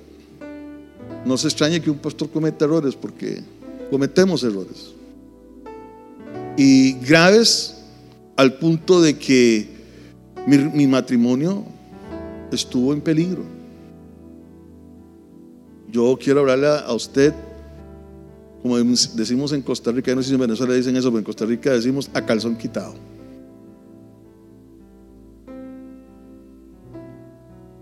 No 1.26 1.36
se 1.36 1.48
extrañe 1.48 1.82
que 1.82 1.90
un 1.90 1.98
pastor 1.98 2.30
cometa 2.30 2.64
errores 2.64 2.96
porque 2.96 3.42
cometemos 3.90 4.42
errores. 4.42 4.94
Y 6.56 6.94
graves 7.00 7.82
al 8.36 8.54
punto 8.54 9.02
de 9.02 9.18
que 9.18 9.68
mi, 10.46 10.56
mi 10.56 10.86
matrimonio 10.86 11.62
estuvo 12.50 12.94
en 12.94 13.02
peligro. 13.02 13.42
Yo 15.92 16.18
quiero 16.18 16.40
hablarle 16.40 16.68
a 16.68 16.94
usted, 16.94 17.34
como 18.62 18.78
decimos 18.78 19.52
en 19.52 19.60
Costa 19.60 19.92
Rica, 19.92 20.14
no 20.14 20.22
sé 20.22 20.28
si 20.28 20.34
en 20.34 20.40
Venezuela 20.40 20.72
dicen 20.72 20.96
eso, 20.96 21.10
pero 21.10 21.18
en 21.18 21.24
Costa 21.24 21.44
Rica 21.44 21.72
decimos 21.72 22.08
a 22.14 22.24
calzón 22.24 22.56
quitado. 22.56 22.94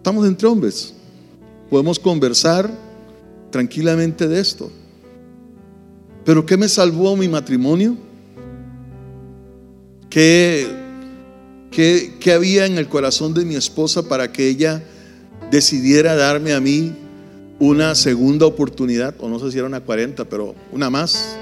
Estamos 0.03 0.27
entre 0.27 0.49
hombres. 0.49 0.95
Podemos 1.71 1.99
conversar 1.99 2.71
tranquilamente 3.51 4.27
de 4.27 4.41
esto. 4.41 4.71
Pero 6.25 6.45
¿qué 6.45 6.57
me 6.57 6.69
salvó 6.69 7.17
mi 7.17 7.29
matrimonio? 7.29 7.97
¿Qué 10.11 10.83
¿Qué, 11.73 12.33
había 12.35 12.67
en 12.67 12.77
el 12.77 12.87
corazón 12.87 13.33
de 13.33 13.47
mi 13.47 13.55
esposa 13.57 14.03
para 14.03 14.31
que 14.31 14.47
ella 14.47 14.83
decidiera 15.51 16.15
darme 16.15 16.53
a 16.53 16.61
mí 16.61 16.93
una 17.59 17.95
segunda 17.95 18.45
oportunidad? 18.45 19.15
O 19.21 19.29
no 19.31 19.39
sé 19.39 19.51
si 19.51 19.57
era 19.57 19.67
una 19.67 19.81
40, 19.81 20.27
pero 20.27 20.55
una 20.71 20.91
más. 20.91 21.35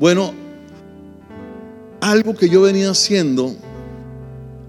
Bueno, 0.00 0.32
algo 2.00 2.34
que 2.34 2.48
yo 2.48 2.62
venía 2.62 2.90
haciendo 2.90 3.54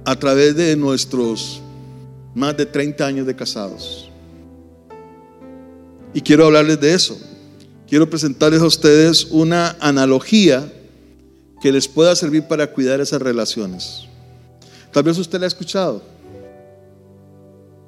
a 0.03 0.17
través 0.17 0.57
de 0.57 0.75
nuestros 0.75 1.62
más 2.34 2.56
de 2.58 2.66
30 2.66 3.06
años 3.06 3.28
de 3.28 3.36
casados. 3.36 4.10
Y 6.13 6.22
quiero 6.22 6.46
hablarles 6.46 6.80
de 6.80 6.94
eso. 6.94 7.18
Quiero 7.88 8.10
presentarles 8.10 8.62
a 8.62 8.66
ustedes 8.66 9.25
una 9.25 9.75
analogía 9.80 10.72
que 11.62 11.72
les 11.72 11.88
pueda 11.88 12.16
servir 12.16 12.44
para 12.44 12.68
cuidar 12.68 13.00
esas 13.00 13.22
relaciones. 13.22 14.06
Tal 14.92 15.04
vez 15.04 15.18
usted 15.18 15.40
la 15.40 15.46
ha 15.46 15.48
escuchado. 15.48 16.04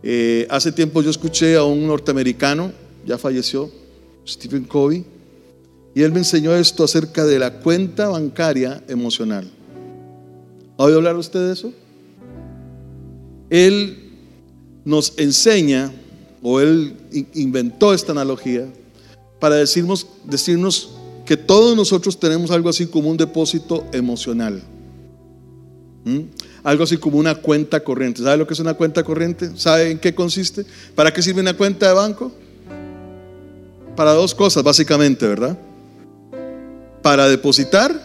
Eh, 0.01 0.47
hace 0.49 0.71
tiempo 0.71 1.01
yo 1.01 1.09
escuché 1.09 1.55
a 1.55 1.63
un 1.63 1.87
norteamericano, 1.87 2.71
ya 3.05 3.17
falleció, 3.17 3.71
Stephen 4.27 4.63
Covey, 4.65 5.05
y 5.95 6.01
él 6.01 6.11
me 6.11 6.19
enseñó 6.19 6.55
esto 6.55 6.83
acerca 6.83 7.25
de 7.25 7.39
la 7.39 7.59
cuenta 7.59 8.09
bancaria 8.09 8.83
emocional. 8.87 9.49
¿Ha 10.77 10.83
oído 10.83 10.97
hablar 10.97 11.15
usted 11.15 11.47
de 11.47 11.53
eso? 11.53 11.73
Él 13.49 14.04
nos 14.85 15.13
enseña, 15.17 15.91
o 16.41 16.61
él 16.61 16.95
inventó 17.33 17.93
esta 17.93 18.11
analogía, 18.11 18.67
para 19.39 19.55
decirnos, 19.55 20.07
decirnos 20.23 20.91
que 21.25 21.35
todos 21.35 21.75
nosotros 21.75 22.19
tenemos 22.19 22.51
algo 22.51 22.69
así 22.69 22.85
como 22.85 23.09
un 23.09 23.17
depósito 23.17 23.85
emocional. 23.91 24.61
¿Mm? 26.05 26.19
Algo 26.63 26.83
así 26.83 26.97
como 26.97 27.17
una 27.17 27.35
cuenta 27.35 27.83
corriente. 27.83 28.21
¿Sabe 28.21 28.37
lo 28.37 28.47
que 28.47 28.53
es 28.53 28.59
una 28.59 28.75
cuenta 28.75 29.03
corriente? 29.03 29.51
¿Sabe 29.55 29.89
en 29.89 29.99
qué 29.99 30.13
consiste? 30.13 30.65
¿Para 30.93 31.11
qué 31.11 31.21
sirve 31.21 31.41
una 31.41 31.55
cuenta 31.55 31.87
de 31.87 31.93
banco? 31.93 32.31
Para 33.95 34.13
dos 34.13 34.35
cosas, 34.35 34.63
básicamente, 34.63 35.27
¿verdad? 35.27 35.57
Para 37.01 37.27
depositar 37.27 37.99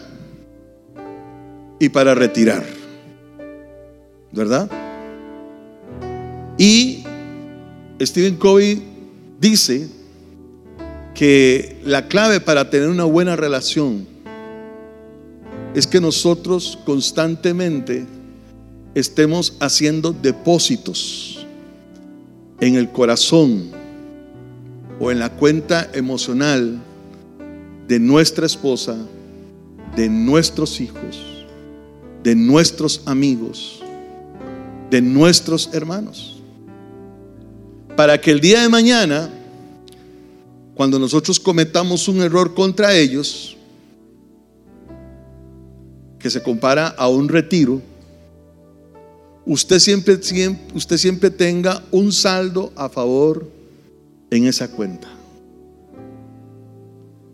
y 1.79 1.89
para 1.89 2.15
retirar. 2.15 2.65
¿Verdad? 4.31 4.90
Y 6.61 6.99
Stephen 7.99 8.35
Covey 8.35 8.83
dice 9.39 9.87
que 11.15 11.81
la 11.83 12.07
clave 12.07 12.39
para 12.39 12.69
tener 12.69 12.87
una 12.87 13.05
buena 13.05 13.35
relación 13.35 14.05
es 15.73 15.87
que 15.87 15.99
nosotros 15.99 16.77
constantemente 16.85 18.05
estemos 18.93 19.57
haciendo 19.59 20.13
depósitos 20.13 21.47
en 22.59 22.75
el 22.75 22.91
corazón 22.91 23.71
o 24.99 25.09
en 25.09 25.17
la 25.17 25.29
cuenta 25.29 25.89
emocional 25.95 26.79
de 27.87 27.99
nuestra 27.99 28.45
esposa, 28.45 28.97
de 29.95 30.09
nuestros 30.09 30.79
hijos, 30.79 31.43
de 32.21 32.35
nuestros 32.35 33.01
amigos, 33.07 33.81
de 34.91 35.01
nuestros 35.01 35.71
hermanos. 35.73 36.30
Para 37.95 38.19
que 38.19 38.31
el 38.31 38.39
día 38.39 38.61
de 38.61 38.69
mañana, 38.69 39.29
cuando 40.75 40.97
nosotros 40.97 41.39
cometamos 41.39 42.07
un 42.07 42.21
error 42.21 42.53
contra 42.53 42.95
ellos, 42.95 43.57
que 46.17 46.29
se 46.29 46.41
compara 46.41 46.87
a 46.87 47.07
un 47.07 47.27
retiro, 47.27 47.81
usted 49.45 49.79
siempre, 49.79 50.19
usted 50.73 50.97
siempre 50.97 51.29
tenga 51.31 51.83
un 51.91 52.11
saldo 52.11 52.71
a 52.75 52.89
favor 52.89 53.47
en 54.29 54.45
esa 54.45 54.69
cuenta. 54.71 55.09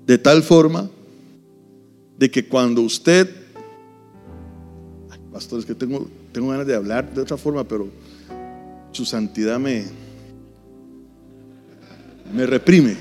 De 0.06 0.18
tal 0.18 0.42
forma 0.42 0.90
de 2.18 2.32
que 2.32 2.48
cuando 2.48 2.82
usted, 2.82 3.30
ay, 5.10 5.20
pastor, 5.32 5.60
es 5.60 5.66
que 5.66 5.76
tengo, 5.76 6.08
tengo 6.32 6.50
ganas 6.50 6.66
de 6.66 6.76
hablar 6.76 7.14
de 7.14 7.22
otra 7.22 7.38
forma, 7.38 7.64
pero 7.66 7.88
su 8.92 9.06
santidad 9.06 9.60
me, 9.60 9.86
me 12.34 12.46
reprime. 12.46 12.96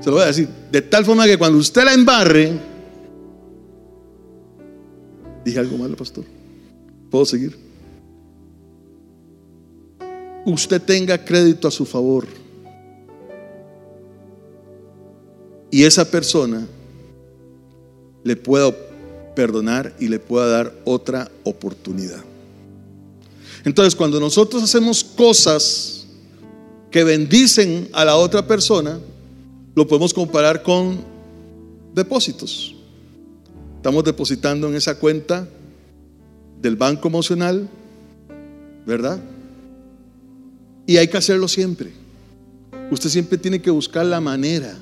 Se 0.00 0.10
lo 0.10 0.16
voy 0.16 0.24
a 0.24 0.26
decir, 0.26 0.48
de 0.70 0.82
tal 0.82 1.04
forma 1.04 1.26
que 1.26 1.38
cuando 1.38 1.58
usted 1.58 1.84
la 1.84 1.94
embarre, 1.94 2.52
dije 5.44 5.58
algo 5.58 5.78
malo, 5.78 5.96
pastor. 5.96 6.24
¿Puedo 7.10 7.24
seguir? 7.24 7.56
Usted 10.44 10.80
tenga 10.82 11.24
crédito 11.24 11.66
a 11.66 11.70
su 11.70 11.84
favor. 11.84 12.26
Y 15.70 15.84
esa 15.84 16.08
persona 16.08 16.66
le 18.22 18.36
pueda 18.36 18.74
perdonar 19.34 19.94
y 19.98 20.08
le 20.08 20.18
pueda 20.18 20.46
dar 20.46 20.72
otra 20.84 21.30
oportunidad. 21.44 22.22
Entonces, 23.64 23.94
cuando 23.94 24.20
nosotros 24.20 24.62
hacemos 24.62 25.02
cosas 25.02 25.95
que 26.90 27.04
bendicen 27.04 27.88
a 27.92 28.04
la 28.04 28.16
otra 28.16 28.46
persona, 28.46 28.98
lo 29.74 29.86
podemos 29.86 30.14
comparar 30.14 30.62
con 30.62 30.98
depósitos. 31.94 32.74
Estamos 33.76 34.04
depositando 34.04 34.68
en 34.68 34.76
esa 34.76 34.98
cuenta 34.98 35.48
del 36.60 36.76
banco 36.76 37.08
emocional, 37.08 37.68
¿verdad? 38.86 39.20
Y 40.86 40.96
hay 40.96 41.08
que 41.08 41.16
hacerlo 41.16 41.48
siempre. 41.48 41.92
Usted 42.90 43.10
siempre 43.10 43.36
tiene 43.38 43.60
que 43.60 43.70
buscar 43.70 44.06
la 44.06 44.20
manera 44.20 44.78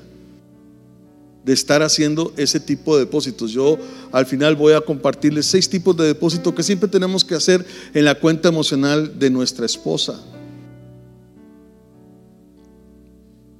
de 1.43 1.53
estar 1.53 1.83
haciendo 1.83 2.33
ese 2.37 2.59
tipo 2.59 2.95
de 2.95 3.05
depósitos. 3.05 3.51
Yo 3.51 3.77
al 4.11 4.25
final 4.25 4.55
voy 4.55 4.73
a 4.73 4.81
compartirles 4.81 5.45
seis 5.45 5.69
tipos 5.69 5.95
de 5.95 6.05
depósitos 6.05 6.53
que 6.53 6.63
siempre 6.63 6.89
tenemos 6.89 7.23
que 7.23 7.35
hacer 7.35 7.65
en 7.93 8.05
la 8.05 8.15
cuenta 8.15 8.49
emocional 8.49 9.19
de 9.19 9.29
nuestra 9.29 9.65
esposa. 9.65 10.19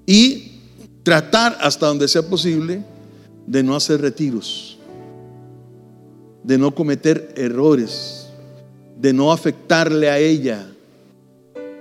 Y 0.06 0.52
tratar 1.04 1.58
hasta 1.62 1.88
donde 1.88 2.08
sea 2.08 2.24
posible 2.24 2.84
de 3.48 3.64
no 3.64 3.76
hacer 3.76 4.02
retiros 4.02 4.76
de 6.46 6.60
no 6.60 6.76
cometer 6.76 7.34
errores, 7.36 8.28
de 9.02 9.12
no 9.14 9.32
afectarle 9.32 10.10
a 10.10 10.20
ella 10.20 10.68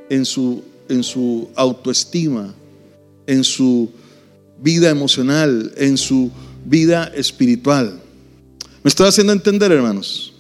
en 0.09 0.25
su, 0.25 0.63
en 0.89 1.03
su 1.03 1.51
autoestima, 1.55 2.55
en 3.27 3.45
su 3.45 3.91
vida 4.63 4.89
emocional, 4.89 5.71
en 5.77 5.99
su 5.99 6.31
vida 6.65 7.13
espiritual. 7.15 8.01
¿Me 8.83 8.89
estoy 8.89 9.07
haciendo 9.07 9.35
entender, 9.35 9.71
hermanos? 9.71 10.33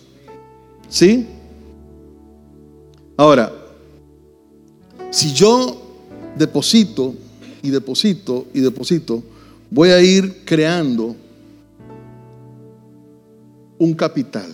¿Sí? 0.88 1.26
Ahora, 3.18 3.52
si 5.10 5.34
yo 5.34 5.82
deposito 6.34 7.14
y 7.64 7.70
deposito 7.70 8.46
y 8.52 8.60
deposito, 8.60 9.22
voy 9.70 9.88
a 9.88 10.00
ir 10.02 10.42
creando 10.44 11.16
un 13.78 13.94
capital. 13.94 14.52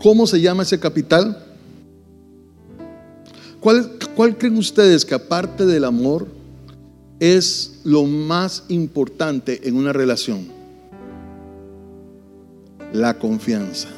¿Cómo 0.00 0.26
se 0.26 0.40
llama 0.40 0.62
ese 0.62 0.80
capital? 0.80 1.44
¿Cuál, 3.60 3.98
¿Cuál, 4.16 4.38
creen 4.38 4.56
ustedes 4.56 5.04
que 5.04 5.14
aparte 5.14 5.66
del 5.66 5.84
amor 5.84 6.26
es 7.20 7.80
lo 7.84 8.04
más 8.04 8.64
importante 8.68 9.68
en 9.68 9.76
una 9.76 9.92
relación? 9.92 10.48
La 12.94 13.18
confianza. 13.18 13.88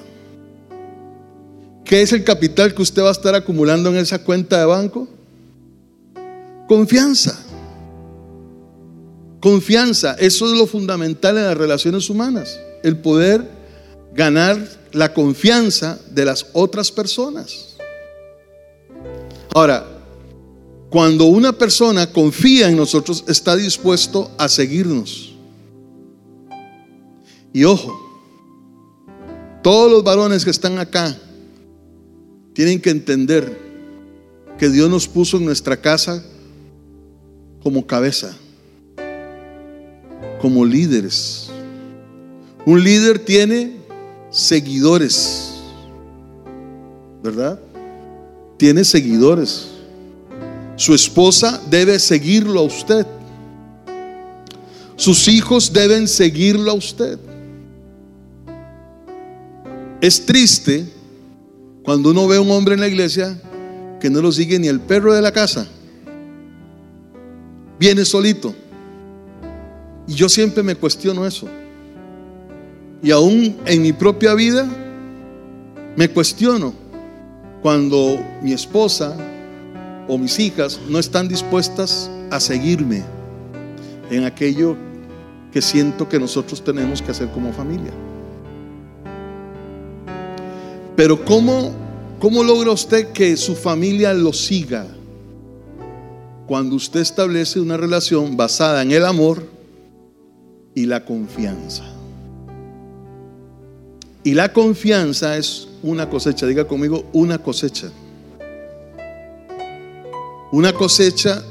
¿Qué 1.84 2.02
es 2.02 2.12
el 2.12 2.24
capital 2.24 2.74
que 2.74 2.82
usted 2.82 3.02
va 3.02 3.10
a 3.10 3.12
estar 3.12 3.36
acumulando 3.36 3.90
en 3.90 3.96
esa 3.96 4.18
cuenta 4.18 4.58
de 4.58 4.66
banco? 4.66 5.08
Confianza. 6.68 7.38
Confianza, 9.40 10.14
eso 10.18 10.46
es 10.46 10.58
lo 10.58 10.66
fundamental 10.66 11.36
en 11.36 11.44
las 11.44 11.56
relaciones 11.56 12.08
humanas 12.08 12.58
el 12.84 12.98
poder 12.98 13.50
ganar 14.12 14.68
la 14.92 15.12
confianza 15.14 15.98
de 16.10 16.26
las 16.26 16.46
otras 16.52 16.92
personas. 16.92 17.76
Ahora, 19.54 19.86
cuando 20.90 21.24
una 21.24 21.52
persona 21.52 22.12
confía 22.12 22.68
en 22.68 22.76
nosotros, 22.76 23.24
está 23.26 23.56
dispuesto 23.56 24.30
a 24.38 24.48
seguirnos. 24.48 25.32
Y 27.54 27.64
ojo, 27.64 27.98
todos 29.62 29.90
los 29.90 30.04
varones 30.04 30.44
que 30.44 30.50
están 30.50 30.78
acá 30.78 31.16
tienen 32.52 32.80
que 32.80 32.90
entender 32.90 33.58
que 34.58 34.68
Dios 34.68 34.90
nos 34.90 35.08
puso 35.08 35.38
en 35.38 35.46
nuestra 35.46 35.80
casa 35.80 36.22
como 37.64 37.84
cabeza, 37.84 38.36
como 40.40 40.64
líderes 40.64 41.50
un 42.66 42.82
líder 42.82 43.18
tiene 43.18 43.72
seguidores, 44.30 45.52
¿verdad? 47.22 47.60
Tiene 48.56 48.84
seguidores. 48.84 49.66
Su 50.76 50.94
esposa 50.94 51.60
debe 51.68 51.98
seguirlo 51.98 52.60
a 52.60 52.62
usted. 52.62 53.06
Sus 54.96 55.28
hijos 55.28 55.72
deben 55.72 56.08
seguirlo 56.08 56.70
a 56.70 56.74
usted. 56.74 57.18
Es 60.00 60.24
triste 60.24 60.86
cuando 61.82 62.10
uno 62.10 62.26
ve 62.26 62.36
a 62.36 62.40
un 62.40 62.50
hombre 62.50 62.74
en 62.74 62.80
la 62.80 62.88
iglesia 62.88 63.38
que 64.00 64.08
no 64.08 64.22
lo 64.22 64.32
sigue 64.32 64.58
ni 64.58 64.68
el 64.68 64.80
perro 64.80 65.12
de 65.12 65.20
la 65.20 65.32
casa. 65.32 65.66
Viene 67.78 68.04
solito. 68.04 68.54
Y 70.06 70.14
yo 70.14 70.28
siempre 70.28 70.62
me 70.62 70.74
cuestiono 70.74 71.26
eso. 71.26 71.48
Y 73.02 73.10
aún 73.10 73.56
en 73.66 73.82
mi 73.82 73.92
propia 73.92 74.34
vida 74.34 74.66
me 75.96 76.08
cuestiono 76.08 76.72
cuando 77.62 78.18
mi 78.42 78.52
esposa 78.52 79.16
o 80.08 80.18
mis 80.18 80.38
hijas 80.38 80.80
no 80.88 80.98
están 80.98 81.28
dispuestas 81.28 82.10
a 82.30 82.40
seguirme 82.40 83.02
en 84.10 84.24
aquello 84.24 84.76
que 85.52 85.62
siento 85.62 86.08
que 86.08 86.18
nosotros 86.18 86.62
tenemos 86.62 87.00
que 87.00 87.10
hacer 87.10 87.28
como 87.30 87.52
familia. 87.52 87.92
Pero 90.96 91.24
¿cómo, 91.24 91.72
cómo 92.18 92.42
logra 92.42 92.70
usted 92.70 93.12
que 93.12 93.36
su 93.36 93.54
familia 93.54 94.12
lo 94.14 94.32
siga 94.32 94.86
cuando 96.46 96.76
usted 96.76 97.00
establece 97.00 97.60
una 97.60 97.76
relación 97.76 98.36
basada 98.36 98.82
en 98.82 98.92
el 98.92 99.04
amor 99.04 99.46
y 100.74 100.86
la 100.86 101.04
confianza? 101.04 101.84
Y 104.22 104.32
la 104.32 104.52
confianza 104.52 105.36
es 105.36 105.68
una 105.82 106.08
cosecha. 106.08 106.46
Diga 106.46 106.66
conmigo, 106.66 107.04
una 107.12 107.38
cosecha. 107.38 107.90
Una 110.50 110.72
cosecha 110.72 111.42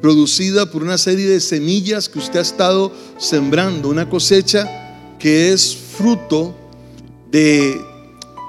producida 0.00 0.66
por 0.66 0.82
una 0.82 0.98
serie 0.98 1.28
de 1.28 1.40
semillas 1.40 2.08
que 2.08 2.18
usted 2.18 2.40
ha 2.40 2.42
estado 2.42 2.92
sembrando. 3.18 3.88
Una 3.88 4.10
cosecha 4.10 4.68
que 5.20 5.52
es 5.52 5.76
fruto 5.76 6.56
de 7.30 7.80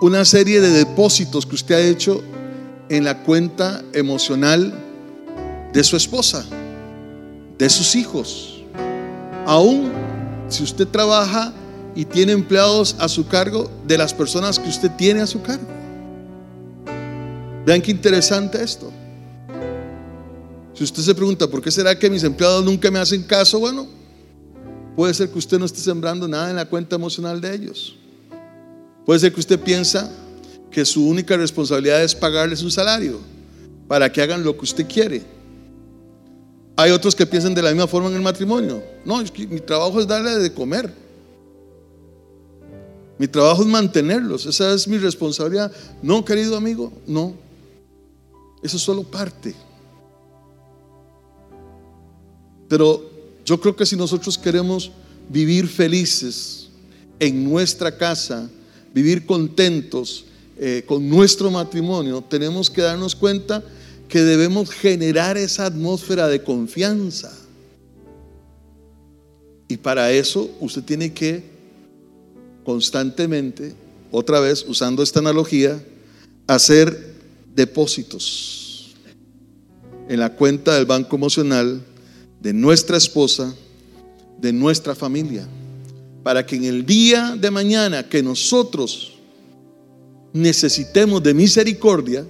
una 0.02 0.26
serie 0.26 0.60
de 0.60 0.72
depósitos 0.72 1.46
que 1.46 1.56
usted 1.56 1.76
ha 1.76 1.88
hecho 1.88 2.24
en 2.90 3.04
la 3.04 3.24
cuenta 3.24 3.84
emocional 3.94 4.74
de 5.74 5.84
su 5.84 5.98
esposa, 5.98 6.46
de 7.58 7.70
sus 7.70 7.96
hijos. 7.96 8.64
Aún 9.46 9.92
si 10.48 10.64
usted 10.64 10.88
trabaja 10.88 11.52
y 11.96 12.06
tiene 12.06 12.32
empleados 12.32 12.96
a 13.00 13.10
su 13.10 13.28
cargo, 13.28 13.70
de 13.86 13.98
las 13.98 14.14
personas 14.14 14.60
que 14.60 14.70
usted 14.70 14.92
tiene 14.92 15.22
a 15.22 15.28
su 15.28 15.42
cargo. 15.42 15.68
Vean 17.66 17.82
qué 17.82 17.92
interesante 17.92 18.62
esto. 18.62 18.92
Si 20.74 20.84
usted 20.84 21.04
se 21.04 21.16
pregunta, 21.16 21.48
¿por 21.48 21.62
qué 21.62 21.72
será 21.72 21.98
que 21.98 22.10
mis 22.10 22.24
empleados 22.24 22.64
nunca 22.64 22.90
me 22.90 23.00
hacen 23.00 23.24
caso? 23.24 23.60
Bueno, 23.60 23.88
puede 24.96 25.14
ser 25.14 25.30
que 25.30 25.38
usted 25.38 25.60
no 25.60 25.66
esté 25.66 25.80
sembrando 25.80 26.28
nada 26.28 26.50
en 26.50 26.56
la 26.56 26.66
cuenta 26.66 26.96
emocional 26.96 27.40
de 27.40 27.54
ellos. 27.54 27.96
Puede 29.06 29.20
ser 29.20 29.34
que 29.34 29.40
usted 29.40 29.60
piensa 29.60 30.12
que 30.72 30.84
su 30.86 31.08
única 31.08 31.38
responsabilidad 31.38 32.04
es 32.04 32.16
pagarles 32.16 32.64
un 32.64 32.72
salario 32.72 33.20
para 33.88 34.12
que 34.12 34.22
hagan 34.22 34.44
lo 34.44 34.58
que 34.58 34.64
usted 34.64 34.88
quiere. 34.88 35.22
Hay 36.76 36.92
otros 36.92 37.16
que 37.16 37.26
piensan 37.26 37.54
de 37.54 37.62
la 37.62 37.70
misma 37.70 37.88
forma 37.88 38.10
en 38.10 38.16
el 38.16 38.22
matrimonio. 38.22 38.84
No, 39.06 39.22
mi 39.50 39.60
trabajo 39.60 40.00
es 40.00 40.08
darle 40.08 40.38
de 40.40 40.54
comer. 40.54 40.92
Mi 43.18 43.28
trabajo 43.28 43.62
es 43.62 43.68
mantenerlos. 43.68 44.46
Esa 44.46 44.74
es 44.74 44.88
mi 44.88 44.98
responsabilidad. 44.98 45.72
No, 46.02 46.26
querido 46.26 46.58
amigo, 46.58 46.92
no. 47.06 47.36
Eso 48.64 48.78
es 48.78 48.84
solo 48.84 49.04
parte. 49.04 49.54
Pero 52.68 53.08
yo 53.46 53.60
creo 53.60 53.76
que 53.76 53.86
si 53.86 53.96
nosotros 53.96 54.38
queremos 54.38 54.92
vivir 55.30 55.68
felices 55.68 56.70
en 57.20 57.44
nuestra 57.44 57.96
casa, 57.96 58.50
vivir 58.94 59.28
contentos 59.28 60.26
eh, 60.58 60.84
con 60.88 61.08
nuestro 61.08 61.52
matrimonio, 61.52 62.24
tenemos 62.28 62.70
que 62.70 62.82
darnos 62.82 63.16
cuenta 63.16 63.64
que 64.14 64.22
debemos 64.22 64.70
generar 64.70 65.40
esa 65.40 65.66
atmósfera 65.66 66.28
de 66.28 66.44
confianza. 66.44 67.34
Y 69.68 69.78
para 69.78 70.12
eso 70.12 70.52
usted 70.60 70.84
tiene 70.84 71.12
que 71.14 71.42
constantemente, 72.64 73.74
otra 74.12 74.40
vez 74.40 74.66
usando 74.68 75.02
esta 75.02 75.18
analogía, 75.18 75.84
hacer 76.46 77.16
depósitos 77.56 78.94
en 80.08 80.20
la 80.20 80.36
cuenta 80.36 80.76
del 80.76 80.86
banco 80.86 81.16
emocional 81.16 81.82
de 82.40 82.54
nuestra 82.54 82.98
esposa, 82.98 83.52
de 84.40 84.54
nuestra 84.54 84.94
familia 84.94 85.48
para 86.22 86.46
que 86.46 86.56
en 86.56 86.66
el 86.66 86.86
día 86.86 87.36
de 87.36 87.50
mañana 87.50 88.08
que 88.08 88.22
nosotros 88.22 89.14
necesitemos 90.34 91.24
de 91.24 91.34
misericordia, 91.34 92.28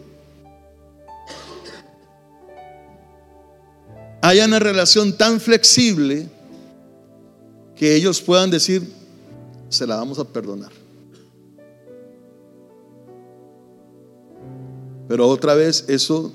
haya 4.23 4.45
una 4.45 4.57
relación 4.59 5.17
tan 5.17 5.41
flexible 5.41 6.29
que 7.75 7.93
ellos 7.93 8.21
puedan 8.21 8.49
decir, 8.49 8.89
se 9.67 9.85
la 9.85 9.97
vamos 9.97 10.17
a 10.17 10.23
perdonar. 10.23 10.71
Pero 15.09 15.27
otra 15.27 15.55
vez 15.55 15.83
eso 15.89 16.31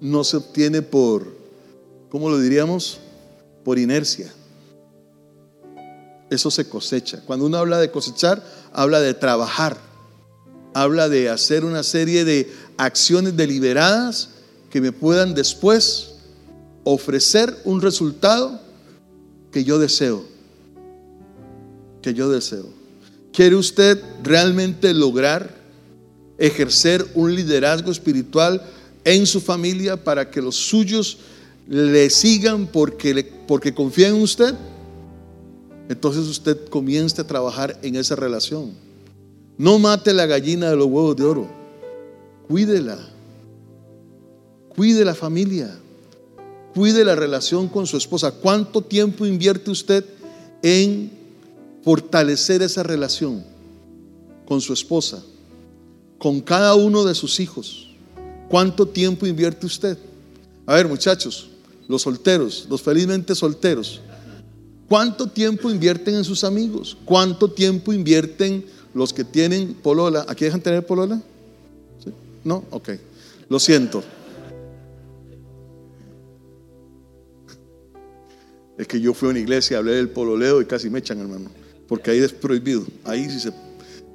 no 0.00 0.22
se 0.22 0.36
obtiene 0.36 0.80
por, 0.80 1.26
¿cómo 2.08 2.30
lo 2.30 2.38
diríamos? 2.38 3.00
Por 3.64 3.80
inercia 3.80 4.32
eso 6.30 6.50
se 6.50 6.68
cosecha. 6.68 7.20
Cuando 7.26 7.46
uno 7.46 7.58
habla 7.58 7.78
de 7.78 7.90
cosechar, 7.90 8.42
habla 8.72 9.00
de 9.00 9.14
trabajar, 9.14 9.76
habla 10.72 11.08
de 11.08 11.28
hacer 11.28 11.64
una 11.64 11.82
serie 11.82 12.24
de 12.24 12.52
acciones 12.76 13.36
deliberadas 13.36 14.30
que 14.70 14.80
me 14.80 14.92
puedan 14.92 15.34
después 15.34 16.13
ofrecer 16.84 17.56
un 17.64 17.80
resultado 17.80 18.60
que 19.50 19.64
yo 19.64 19.78
deseo. 19.78 20.24
Que 22.02 22.14
yo 22.14 22.28
deseo. 22.28 22.66
¿Quiere 23.32 23.56
usted 23.56 24.00
realmente 24.22 24.94
lograr 24.94 25.54
ejercer 26.38 27.04
un 27.14 27.34
liderazgo 27.34 27.90
espiritual 27.90 28.62
en 29.04 29.26
su 29.26 29.40
familia 29.40 30.02
para 30.02 30.30
que 30.30 30.40
los 30.40 30.56
suyos 30.56 31.18
le 31.66 32.10
sigan 32.10 32.66
porque, 32.66 33.32
porque 33.46 33.74
confían 33.74 34.16
en 34.16 34.22
usted? 34.22 34.54
entonces 35.88 36.24
usted 36.26 36.68
comience 36.68 37.20
a 37.20 37.26
trabajar 37.26 37.78
en 37.82 37.96
esa 37.96 38.16
relación. 38.16 38.72
No 39.56 39.78
mate 39.78 40.12
la 40.12 40.26
gallina 40.26 40.70
de 40.70 40.76
los 40.76 40.86
huevos 40.86 41.16
de 41.16 41.24
oro. 41.24 41.48
Cuídela. 42.48 42.98
Cuide 44.74 45.04
la 45.04 45.14
familia. 45.14 45.78
Cuide 46.74 47.04
la 47.04 47.14
relación 47.14 47.68
con 47.68 47.86
su 47.86 47.96
esposa. 47.96 48.32
¿Cuánto 48.32 48.82
tiempo 48.82 49.24
invierte 49.24 49.70
usted 49.70 50.04
en 50.62 51.10
fortalecer 51.82 52.62
esa 52.62 52.82
relación 52.82 53.44
con 54.44 54.60
su 54.60 54.72
esposa? 54.72 55.22
Con 56.18 56.40
cada 56.40 56.74
uno 56.74 57.04
de 57.04 57.14
sus 57.14 57.38
hijos. 57.38 57.88
¿Cuánto 58.48 58.86
tiempo 58.86 59.26
invierte 59.26 59.66
usted? 59.66 59.96
A 60.66 60.74
ver, 60.74 60.88
muchachos, 60.88 61.48
los 61.86 62.02
solteros, 62.02 62.66
los 62.68 62.82
felizmente 62.82 63.34
solteros. 63.34 64.00
¿Cuánto 64.88 65.28
tiempo 65.28 65.70
invierten 65.70 66.14
en 66.14 66.24
sus 66.24 66.44
amigos? 66.44 66.96
¿Cuánto 67.04 67.50
tiempo 67.50 67.92
invierten 67.92 68.64
los 68.94 69.12
que 69.12 69.24
tienen 69.24 69.74
polola? 69.74 70.26
¿Aquí 70.28 70.44
dejan 70.44 70.60
tener 70.60 70.84
polola? 70.84 71.22
¿No? 72.42 72.64
Ok. 72.70 72.90
Lo 73.48 73.58
siento. 73.60 74.02
Es 78.76 78.88
que 78.88 79.00
yo 79.00 79.14
fui 79.14 79.28
a 79.28 79.30
una 79.30 79.38
iglesia, 79.38 79.78
hablé 79.78 79.92
del 79.92 80.08
pololeo 80.08 80.60
y 80.60 80.66
casi 80.66 80.90
me 80.90 80.98
echan, 80.98 81.20
hermano. 81.20 81.50
Porque 81.86 82.10
ahí 82.10 82.18
es 82.18 82.32
prohibido. 82.32 82.84
Ahí 83.04 83.28
sí 83.30 83.38
se. 83.38 83.52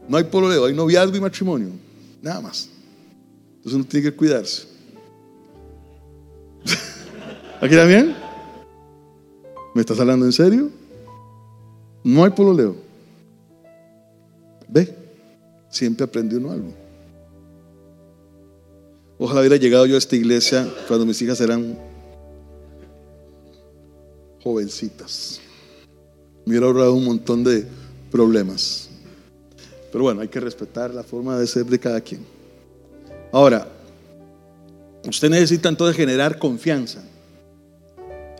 No 0.08 0.18
hay 0.18 0.26
pololeo, 0.26 0.66
hay 0.66 0.74
noviazgo 0.74 1.16
y 1.16 1.22
matrimonio. 1.22 1.70
Nada 2.22 2.42
más. 2.42 2.70
Entonces 3.58 3.74
uno 3.74 3.86
tiene 3.86 4.10
que 4.10 4.16
cuidarse. 4.16 4.68
¿Aquí 7.62 7.76
también? 7.76 8.16
¿Me 9.74 9.82
estás 9.82 10.00
hablando 10.00 10.26
en 10.26 10.32
serio? 10.32 10.70
No 12.04 12.24
hay 12.24 12.32
pololeo. 12.32 12.76
Ve, 14.68 14.94
siempre 15.70 16.04
aprende 16.04 16.38
uno 16.38 16.52
algo. 16.52 16.74
Ojalá 19.18 19.42
hubiera 19.42 19.58
llegado 19.58 19.86
yo 19.86 19.96
a 19.96 19.98
esta 19.98 20.16
iglesia 20.16 20.68
cuando 20.88 21.06
mis 21.06 21.22
hijas 21.22 21.42
eran 21.42 21.78
jovencitas. 24.44 25.40
Me 26.46 26.52
hubiera 26.52 26.68
ahorrado 26.68 26.94
un 26.94 27.06
montón 27.06 27.44
de 27.44 27.66
problemas. 28.12 28.90
Pero 29.92 30.04
bueno, 30.04 30.22
hay 30.22 30.28
que 30.28 30.40
respetar 30.40 30.94
la 30.94 31.04
forma 31.04 31.38
de 31.38 31.48
ser 31.48 31.66
de 31.66 31.80
cada 31.80 32.02
quien. 32.02 32.22
Ahora, 33.32 33.68
usted 35.08 35.30
necesita 35.30 35.70
entonces 35.70 35.96
generar 35.96 36.40
confianza 36.40 37.04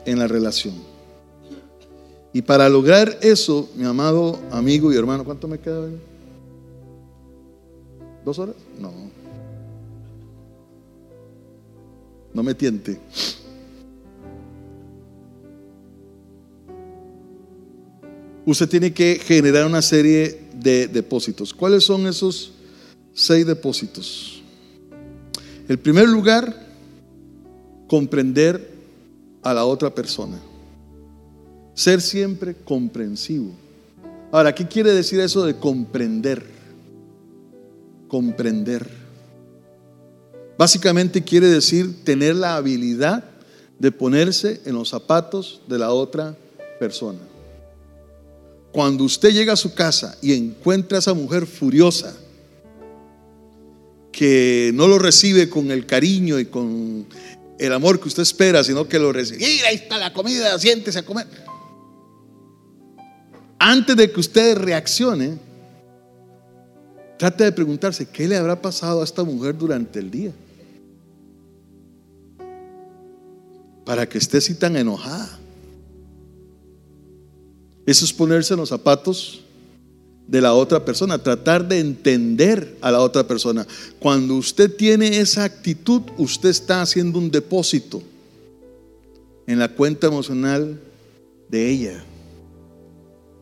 en 0.06 0.20
la 0.20 0.28
relación. 0.28 0.76
Y 2.32 2.42
para 2.42 2.70
lograr 2.70 3.18
eso, 3.22 3.70
mi 3.76 3.86
amado 3.86 4.40
amigo 4.52 4.94
y 4.94 4.98
hermano, 4.98 5.24
¿cuánto 5.24 5.48
me 5.48 5.60
queda? 5.60 5.88
¿Dos 8.24 8.38
horas? 8.38 8.56
No. 8.80 8.92
No 12.34 12.44
me 12.44 12.54
tiente. 12.54 13.00
Usted 18.50 18.68
tiene 18.68 18.92
que 18.92 19.22
generar 19.24 19.68
una 19.68 19.84
serie 19.84 20.42
de 20.56 20.88
depósitos. 20.88 21.54
¿Cuáles 21.54 21.84
son 21.84 22.08
esos 22.08 22.52
seis 23.14 23.46
depósitos? 23.46 24.42
El 25.68 25.78
primer 25.78 26.10
lugar, 26.10 26.60
comprender 27.88 28.72
a 29.44 29.54
la 29.54 29.66
otra 29.66 29.94
persona. 29.94 30.40
Ser 31.76 32.02
siempre 32.02 32.56
comprensivo. 32.56 33.52
Ahora, 34.32 34.56
¿qué 34.56 34.68
quiere 34.68 34.94
decir 34.94 35.20
eso 35.20 35.46
de 35.46 35.56
comprender? 35.56 36.44
Comprender. 38.08 38.90
Básicamente 40.58 41.24
quiere 41.24 41.46
decir 41.50 42.04
tener 42.04 42.36
la 42.36 42.56
habilidad 42.56 43.24
de 43.78 43.92
ponerse 43.92 44.60
en 44.66 44.74
los 44.74 44.90
zapatos 44.90 45.62
de 45.68 45.78
la 45.78 45.92
otra 45.92 46.36
persona. 46.80 47.29
Cuando 48.72 49.04
usted 49.04 49.32
llega 49.32 49.54
a 49.54 49.58
su 49.58 49.74
casa 49.74 50.18
y 50.22 50.34
encuentra 50.34 50.98
a 50.98 51.00
esa 51.00 51.14
mujer 51.14 51.48
furiosa, 51.48 52.16
que 54.12 54.72
no 54.74 54.88
lo 54.88 55.00
recibe 55.00 55.50
con 55.50 55.72
el 55.72 55.86
cariño 55.86 56.40
y 56.40 56.46
con 56.46 57.08
el 57.58 57.74
amor 57.74 58.00
que 58.00 58.08
usted 58.08 58.24
espera, 58.24 58.64
sino 58.64 58.88
que 58.88 59.00
lo 59.00 59.12
recibe. 59.14 59.40
Mira, 59.40 59.70
ahí 59.70 59.76
está 59.76 59.98
la 59.98 60.14
comida, 60.14 60.58
siéntese 60.60 61.00
a 61.00 61.04
comer. 61.04 61.28
Antes 63.58 63.96
de 63.96 64.12
que 64.12 64.20
usted 64.20 64.58
reaccione, 64.58 65.38
trate 67.18 67.44
de 67.44 67.52
preguntarse, 67.52 68.08
¿qué 68.08 68.28
le 68.28 68.38
habrá 68.38 68.62
pasado 68.62 69.02
a 69.02 69.04
esta 69.04 69.24
mujer 69.24 69.58
durante 69.58 70.00
el 70.00 70.10
día? 70.10 70.32
Para 73.86 74.08
que 74.08 74.18
esté 74.18 74.38
así 74.38 74.56
tan 74.56 74.78
enojada. 74.78 75.40
Eso 77.90 78.06
es 78.06 78.14
ponerse 78.14 78.54
en 78.54 78.60
los 78.60 78.70
zapatos 78.70 79.42
de 80.28 80.42
la 80.42 80.54
otra 80.54 80.86
persona, 80.86 81.24
tratar 81.24 81.68
de 81.68 81.80
entender 81.80 82.78
a 82.82 82.92
la 82.92 83.00
otra 83.00 83.26
persona. 83.26 83.66
Cuando 83.98 84.36
usted 84.36 84.76
tiene 84.76 85.18
esa 85.18 85.44
actitud, 85.44 86.04
usted 86.20 86.50
está 86.50 86.84
haciendo 86.84 87.18
un 87.18 87.32
depósito 87.32 88.04
en 89.48 89.58
la 89.58 89.70
cuenta 89.70 90.06
emocional 90.06 90.80
de 91.50 91.68
ella. 91.68 92.04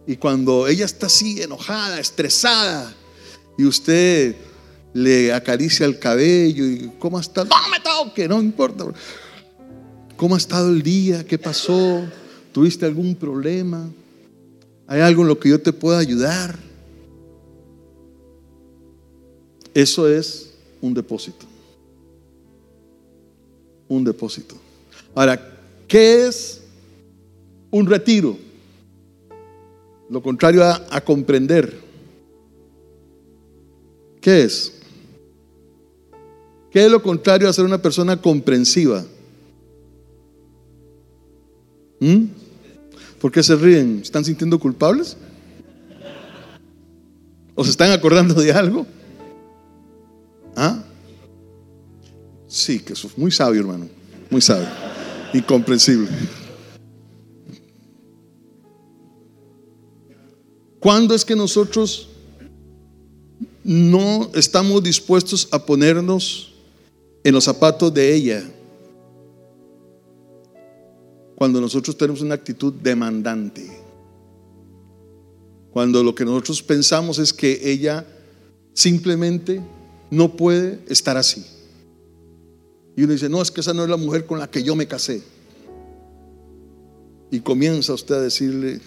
Y 0.07 0.15
cuando 0.15 0.65
ella 0.69 0.85
está 0.85 1.07
así 1.07 1.41
enojada, 1.41 1.99
estresada, 1.99 2.95
y 3.57 3.65
usted 3.65 4.33
le 4.93 5.33
acaricia 5.33 5.85
el 5.85 5.99
cabello 5.99 6.65
y 6.65 6.89
¿cómo 6.99 7.19
está? 7.19 7.43
No 7.43 7.69
me 7.69 7.81
toque, 7.81 8.29
no 8.29 8.41
importa. 8.41 8.85
¿Cómo 10.15 10.35
ha 10.35 10.37
estado 10.37 10.69
el 10.69 10.81
día? 10.81 11.25
¿Qué 11.25 11.37
pasó? 11.37 12.07
¿Tuviste 12.53 12.85
algún 12.85 13.13
problema? 13.13 13.89
¿Hay 14.87 15.01
algo 15.01 15.21
en 15.21 15.27
lo 15.27 15.37
que 15.37 15.49
yo 15.49 15.61
te 15.61 15.73
pueda 15.73 15.99
ayudar? 15.99 16.57
Eso 19.73 20.07
es 20.07 20.53
un 20.81 20.93
depósito. 20.93 21.45
Un 23.89 24.05
depósito. 24.05 24.55
Ahora, 25.13 25.59
¿qué 25.87 26.25
es 26.25 26.61
un 27.69 27.85
retiro? 27.85 28.37
Lo 30.09 30.23
contrario 30.23 30.63
a, 30.63 30.85
a 30.89 31.01
comprender. 31.01 31.77
¿Qué 34.21 34.43
es? 34.43 34.73
¿Qué 36.71 36.85
es 36.85 36.91
lo 36.91 37.03
contrario 37.03 37.49
a 37.49 37.53
ser 37.53 37.65
una 37.65 37.81
persona 37.81 38.21
comprensiva? 38.21 39.05
¿Mm? 41.99 42.25
¿Por 43.19 43.31
qué 43.31 43.41
se 43.41 43.55
ríen? 43.55 43.99
¿Están 44.03 44.23
sintiendo 44.23 44.59
culpables? 44.59 45.17
¿O 47.55 47.63
se 47.63 47.71
están 47.71 47.91
acordando 47.91 48.35
de 48.35 48.51
algo? 48.51 48.85
¿Ah? 50.55 50.83
Sí, 52.47 52.79
que 52.79 52.93
muy 53.15 53.31
sabio, 53.31 53.61
hermano. 53.61 53.87
Muy 54.29 54.41
sabio. 54.41 54.67
Incomprensible. 55.33 56.09
¿Cuándo 60.79 61.15
es 61.15 61.25
que 61.25 61.35
nosotros 61.35 62.09
no 63.63 64.31
estamos 64.35 64.81
dispuestos 64.83 65.47
a 65.51 65.65
ponernos 65.65 66.53
en 67.23 67.33
los 67.33 67.43
zapatos 67.43 67.93
de 67.93 68.13
ella? 68.13 68.43
Cuando 71.37 71.61
nosotros 71.61 71.95
tenemos 71.95 72.23
una 72.23 72.33
actitud 72.33 72.73
demandante. 72.73 73.63
Cuando 75.69 76.03
lo 76.03 76.15
que 76.15 76.25
nosotros 76.25 76.63
pensamos 76.63 77.19
es 77.19 77.31
que 77.31 77.71
ella 77.71 78.07
simplemente 78.73 79.61
no 80.09 80.35
puede 80.35 80.79
estar 80.87 81.15
así. 81.15 81.45
Y 82.95 83.03
uno 83.03 83.13
dice, 83.13 83.29
no, 83.29 83.39
es 83.39 83.51
que 83.51 83.61
esa 83.61 83.75
no 83.75 83.83
es 83.83 83.89
la 83.89 83.97
mujer 83.97 84.25
con 84.25 84.39
la 84.39 84.49
que 84.49 84.63
yo 84.63 84.75
me 84.75 84.87
casé. 84.87 85.21
Y 87.29 87.39
comienza 87.41 87.93
usted 87.93 88.15
a 88.15 88.21
decirle, 88.21 88.81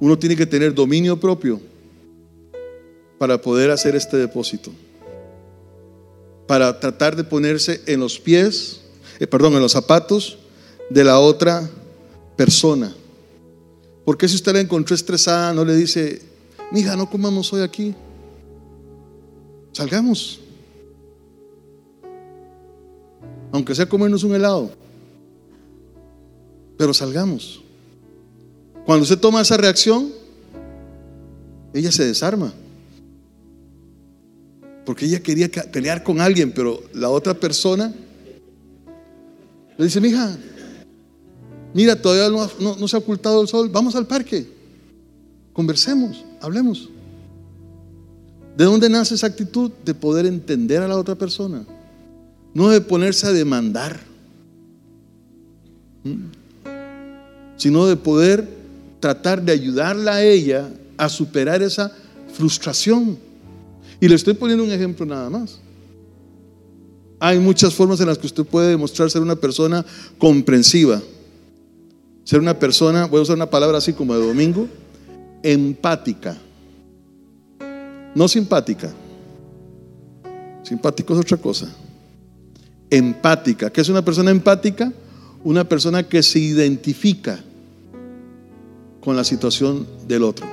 uno 0.00 0.18
tiene 0.18 0.36
que 0.36 0.46
tener 0.46 0.74
dominio 0.74 1.20
propio 1.20 1.60
para 3.18 3.38
poder 3.38 3.70
hacer 3.70 3.94
este 3.94 4.16
depósito. 4.16 4.72
Para 6.46 6.80
tratar 6.80 7.14
de 7.14 7.24
ponerse 7.24 7.82
en 7.84 8.00
los 8.00 8.18
pies, 8.18 8.80
eh, 9.20 9.26
perdón, 9.26 9.52
en 9.54 9.60
los 9.60 9.72
zapatos 9.72 10.38
de 10.88 11.04
la 11.04 11.20
otra 11.20 11.68
persona. 12.36 12.92
Porque 14.04 14.26
si 14.26 14.34
usted 14.34 14.54
la 14.54 14.60
encontró 14.60 14.94
estresada, 14.94 15.52
no 15.52 15.62
le 15.64 15.76
dice, 15.76 16.22
mija, 16.72 16.96
no 16.96 17.08
comamos 17.08 17.52
hoy 17.52 17.60
aquí. 17.60 17.94
Salgamos. 19.72 20.40
Aunque 23.52 23.74
sea 23.74 23.88
comernos 23.88 24.24
un 24.24 24.34
helado. 24.34 24.70
Pero 26.78 26.94
salgamos. 26.94 27.62
Cuando 28.86 29.02
usted 29.02 29.18
toma 29.18 29.42
esa 29.42 29.58
reacción, 29.58 30.10
ella 31.74 31.92
se 31.92 32.06
desarma. 32.06 32.54
Porque 34.86 35.04
ella 35.04 35.22
quería 35.22 35.50
pelear 35.70 36.02
con 36.02 36.22
alguien, 36.22 36.52
pero 36.52 36.82
la 36.94 37.10
otra 37.10 37.34
persona 37.34 37.94
le 39.80 39.86
dice, 39.86 39.98
mija, 39.98 40.36
mira, 41.72 41.96
todavía 41.96 42.28
no, 42.60 42.76
no 42.76 42.86
se 42.86 42.96
ha 42.96 42.98
ocultado 42.98 43.40
el 43.40 43.48
sol, 43.48 43.70
vamos 43.70 43.96
al 43.96 44.06
parque, 44.06 44.46
conversemos, 45.54 46.22
hablemos. 46.38 46.90
¿De 48.58 48.66
dónde 48.66 48.90
nace 48.90 49.14
esa 49.14 49.28
actitud? 49.28 49.70
De 49.82 49.94
poder 49.94 50.26
entender 50.26 50.82
a 50.82 50.86
la 50.86 50.98
otra 50.98 51.14
persona, 51.14 51.64
no 52.52 52.68
de 52.68 52.82
ponerse 52.82 53.26
a 53.26 53.32
demandar, 53.32 53.98
sino 57.56 57.86
de 57.86 57.96
poder 57.96 58.46
tratar 59.00 59.40
de 59.40 59.52
ayudarla 59.52 60.16
a 60.16 60.22
ella 60.22 60.68
a 60.98 61.08
superar 61.08 61.62
esa 61.62 61.90
frustración. 62.34 63.16
Y 63.98 64.08
le 64.08 64.14
estoy 64.14 64.34
poniendo 64.34 64.62
un 64.62 64.72
ejemplo 64.72 65.06
nada 65.06 65.30
más. 65.30 65.58
Hay 67.20 67.38
muchas 67.38 67.74
formas 67.74 68.00
en 68.00 68.06
las 68.06 68.16
que 68.16 68.26
usted 68.26 68.44
puede 68.44 68.70
demostrar 68.70 69.10
ser 69.10 69.20
una 69.20 69.36
persona 69.36 69.84
comprensiva, 70.16 71.02
ser 72.24 72.40
una 72.40 72.58
persona, 72.58 73.04
voy 73.04 73.20
a 73.20 73.22
usar 73.22 73.36
una 73.36 73.50
palabra 73.50 73.76
así 73.76 73.92
como 73.92 74.14
de 74.16 74.26
domingo, 74.26 74.66
empática. 75.42 76.38
No 78.14 78.26
simpática. 78.26 78.90
Simpático 80.62 81.12
es 81.12 81.20
otra 81.20 81.36
cosa. 81.36 81.68
Empática. 82.88 83.70
¿Qué 83.70 83.82
es 83.82 83.88
una 83.90 84.02
persona 84.02 84.30
empática? 84.30 84.90
Una 85.44 85.64
persona 85.64 86.02
que 86.08 86.22
se 86.22 86.38
identifica 86.38 87.38
con 89.02 89.14
la 89.14 89.24
situación 89.24 89.86
del 90.08 90.24
otro. 90.24 90.46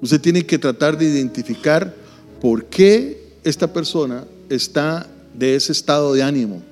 Usted 0.00 0.20
tiene 0.20 0.46
que 0.46 0.58
tratar 0.58 0.96
de 0.96 1.04
identificar 1.04 1.94
por 2.40 2.64
qué 2.66 3.36
esta 3.44 3.70
persona 3.70 4.24
está 4.48 5.06
de 5.34 5.54
ese 5.54 5.72
estado 5.72 6.14
de 6.14 6.22
ánimo. 6.22 6.62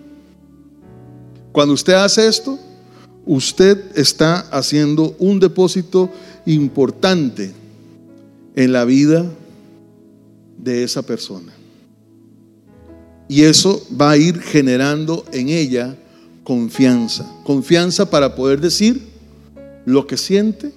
Cuando 1.53 1.75
usted 1.75 1.95
hace 1.95 2.27
esto, 2.27 2.59
usted 3.25 3.97
está 3.97 4.41
haciendo 4.51 5.15
un 5.19 5.41
depósito 5.41 6.11
importante 6.45 7.53
en 8.55 8.73
la 8.73 8.85
vida 8.85 9.27
de 10.59 10.85
esa 10.85 11.03
persona. 11.03 11.53
Y 13.29 13.43
eso 13.43 13.85
va 14.01 14.13
a 14.13 14.17
ir 14.17 14.41
generando 14.41 15.25
en 15.33 15.49
ella 15.49 15.97
confianza. 16.45 17.29
Confianza 17.45 18.09
para 18.09 18.35
poder 18.37 18.61
decir 18.61 19.03
lo 19.85 20.07
que 20.07 20.17
siente, 20.17 20.73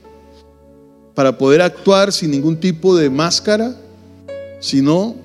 para 1.13 1.38
poder 1.38 1.62
actuar 1.62 2.12
sin 2.12 2.31
ningún 2.31 2.59
tipo 2.59 2.95
de 2.95 3.09
máscara, 3.09 3.75
sino 4.59 5.15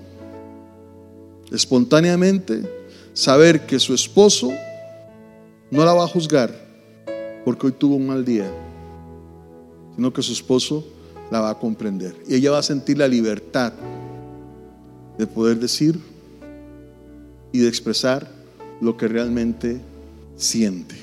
espontáneamente 1.53 2.63
saber 3.13 3.67
que 3.67 3.79
su 3.79 3.95
esposo 3.95 4.51
no 5.71 5.85
la 5.85 5.93
va 5.93 6.05
a 6.05 6.09
juzgar 6.09 6.65
porque 7.45 7.67
hoy 7.67 7.73
tuvo 7.73 7.97
un 7.97 8.07
mal 8.07 8.25
día, 8.25 8.51
sino 9.95 10.13
que 10.13 10.23
su 10.23 10.33
esposo 10.33 10.85
la 11.31 11.41
va 11.41 11.51
a 11.51 11.59
comprender. 11.59 12.17
Y 12.27 12.37
ella 12.37 12.53
va 12.53 12.59
a 12.59 12.63
sentir 12.63 12.99
la 12.99 13.07
libertad 13.07 13.73
de 15.19 15.27
poder 15.27 15.59
decir 15.59 15.99
y 17.53 17.59
de 17.61 17.69
expresar 17.69 18.29
lo 18.81 18.97
que 18.97 19.09
realmente 19.09 19.81
siente. 20.37 20.97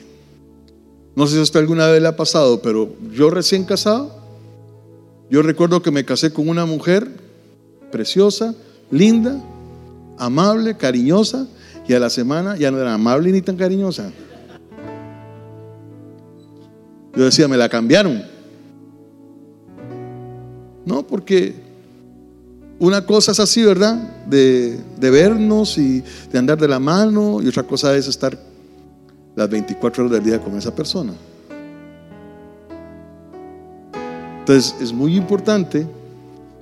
No 1.16 1.28
sé 1.28 1.46
si 1.46 1.58
a 1.58 1.60
alguna 1.60 1.88
vez 1.88 2.02
le 2.02 2.08
ha 2.08 2.16
pasado, 2.16 2.62
pero 2.62 2.94
yo 3.14 3.30
recién 3.30 3.66
casado, 3.66 4.16
yo 5.30 5.42
recuerdo 5.42 5.82
que 5.82 5.92
me 5.92 6.06
casé 6.06 6.34
con 6.34 6.50
una 6.50 6.66
mujer 6.66 7.10
preciosa, 7.92 8.56
linda, 8.90 9.42
amable, 10.18 10.78
cariñosa, 10.78 11.48
y 11.88 11.94
a 11.94 12.00
la 12.00 12.10
semana 12.10 12.56
ya 12.58 12.72
no 12.72 12.80
era 12.80 12.94
amable 12.94 13.32
ni 13.32 13.42
tan 13.42 13.58
cariñosa. 13.58 14.12
Yo 17.16 17.26
decía, 17.26 17.48
me 17.48 17.58
la 17.58 17.68
cambiaron. 17.68 18.24
No, 20.86 21.06
porque 21.06 21.56
una 22.80 23.06
cosa 23.06 23.34
es 23.34 23.40
así, 23.40 23.64
¿verdad? 23.64 23.96
De, 24.26 24.80
de, 24.98 25.10
vernos 25.10 25.78
y 25.78 26.04
de 26.32 26.40
andar 26.40 26.58
de 26.58 26.68
la 26.68 26.80
mano, 26.80 27.42
y 27.42 27.48
otra 27.48 27.64
cosa 27.64 27.96
es 27.96 28.08
estar 28.08 28.38
las 29.36 29.50
24 29.50 30.06
horas 30.06 30.14
del 30.14 30.24
día 30.24 30.40
con 30.40 30.58
esa 30.58 30.74
persona. 30.74 31.14
Entonces 34.40 34.76
es 34.82 34.92
muy 34.92 35.16
importante 35.16 35.86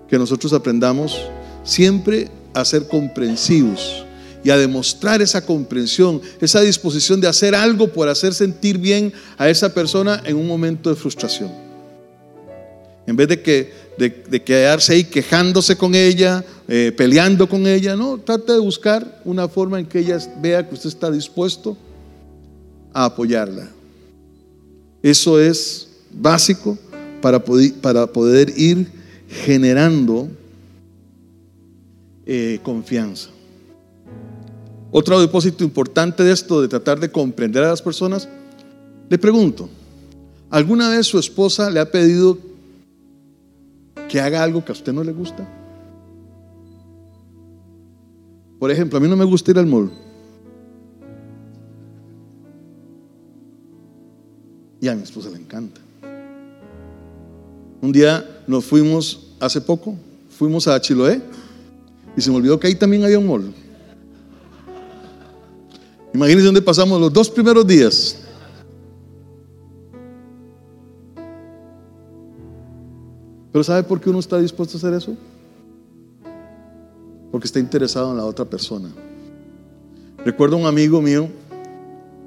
que 0.10 0.18
nosotros 0.18 0.52
aprendamos 0.54 1.22
siempre 1.64 2.30
a 2.54 2.66
ser 2.66 2.88
comprensivos 2.88 4.06
y 4.44 4.50
a 4.50 4.58
demostrar 4.58 5.22
esa 5.22 5.46
comprensión, 5.46 6.22
esa 6.40 6.62
disposición 6.62 7.20
de 7.20 7.28
hacer 7.28 7.56
algo 7.56 7.88
por 7.90 8.08
hacer 8.08 8.34
sentir 8.34 8.78
bien 8.78 9.12
a 9.38 9.50
esa 9.50 9.74
persona 9.74 10.22
en 10.26 10.38
un 10.38 10.48
momento 10.48 10.90
de 10.90 10.96
frustración. 10.96 11.52
En 13.06 13.16
vez 13.16 13.28
de, 13.28 13.42
que, 13.42 13.74
de, 13.98 14.44
quedarse 14.44 14.94
ahí 14.94 15.04
quejándose 15.04 15.76
con 15.76 15.96
ella, 15.96 16.46
eh, 16.68 16.94
peleando 16.96 17.50
con 17.50 17.66
ella, 17.66 17.96
no, 17.96 18.20
trate 18.20 18.54
de 18.54 18.60
buscar 18.60 19.22
una 19.26 19.48
forma 19.48 19.80
en 19.80 19.88
que 19.88 20.00
ella 20.00 20.20
vea 20.40 20.68
que 20.68 20.76
usted 20.76 20.90
está 20.90 21.10
dispuesto 21.10 21.76
a 22.94 23.06
apoyarla. 23.06 23.68
Eso 25.02 25.40
es 25.40 25.88
básico 26.12 26.78
para 27.22 27.44
para 27.82 28.08
poder 28.08 28.54
ir 28.56 28.88
generando 29.28 30.30
eh, 32.32 32.60
confianza. 32.62 33.32
Otro 34.92 35.20
depósito 35.20 35.64
importante 35.64 36.24
de 36.24 36.32
esto, 36.32 36.62
de 36.62 36.68
tratar 36.68 37.00
de 37.00 37.12
comprender 37.12 37.64
a 37.64 37.70
las 37.70 37.82
personas, 37.82 38.30
le 39.10 39.18
pregunto, 39.18 39.68
¿alguna 40.52 40.92
vez 40.92 41.08
su 41.08 41.18
esposa 41.18 41.72
le 41.72 41.80
ha 41.80 41.90
pedido 41.90 42.38
que 44.08 44.22
haga 44.22 44.44
algo 44.44 44.64
que 44.64 44.72
a 44.72 44.74
usted 44.74 44.94
no 44.94 45.04
le 45.04 45.12
gusta? 45.12 45.50
Por 48.60 48.70
ejemplo, 48.70 49.00
a 49.00 49.02
mí 49.02 49.08
no 49.08 49.16
me 49.16 49.26
gusta 49.26 49.50
ir 49.50 49.58
al 49.58 49.66
mall. 49.66 49.90
Y 54.80 54.88
a 54.88 54.94
mi 54.94 55.02
esposa 55.02 55.32
le 55.32 55.38
encanta. 55.38 55.82
Un 57.82 57.92
día 57.92 58.44
nos 58.46 58.66
fuimos, 58.66 59.34
hace 59.40 59.60
poco, 59.62 59.96
fuimos 60.30 60.68
a 60.68 60.80
Chiloé 60.80 61.24
y 62.20 62.22
se 62.22 62.30
me 62.30 62.36
olvidó 62.36 62.60
que 62.60 62.68
ahí 62.68 62.76
también 62.76 63.04
había 63.06 63.18
un 63.18 63.28
mall. 63.28 63.54
Imagínense 66.14 66.46
dónde 66.46 66.62
pasamos 66.62 67.00
los 67.00 67.14
dos 67.14 67.30
primeros 67.30 67.66
días. 67.66 68.18
Pero 73.54 73.64
¿sabe 73.64 73.84
por 73.84 74.02
qué 74.02 74.10
uno 74.10 74.20
está 74.20 74.38
dispuesto 74.38 74.76
a 74.76 74.80
hacer 74.80 74.94
eso? 74.96 75.16
Porque 77.32 77.48
está 77.48 77.60
interesado 77.60 78.12
en 78.12 78.18
la 78.18 78.26
otra 78.26 78.44
persona. 78.44 78.90
Recuerdo 80.26 80.58
un 80.58 80.66
amigo 80.66 81.02
mío 81.02 81.30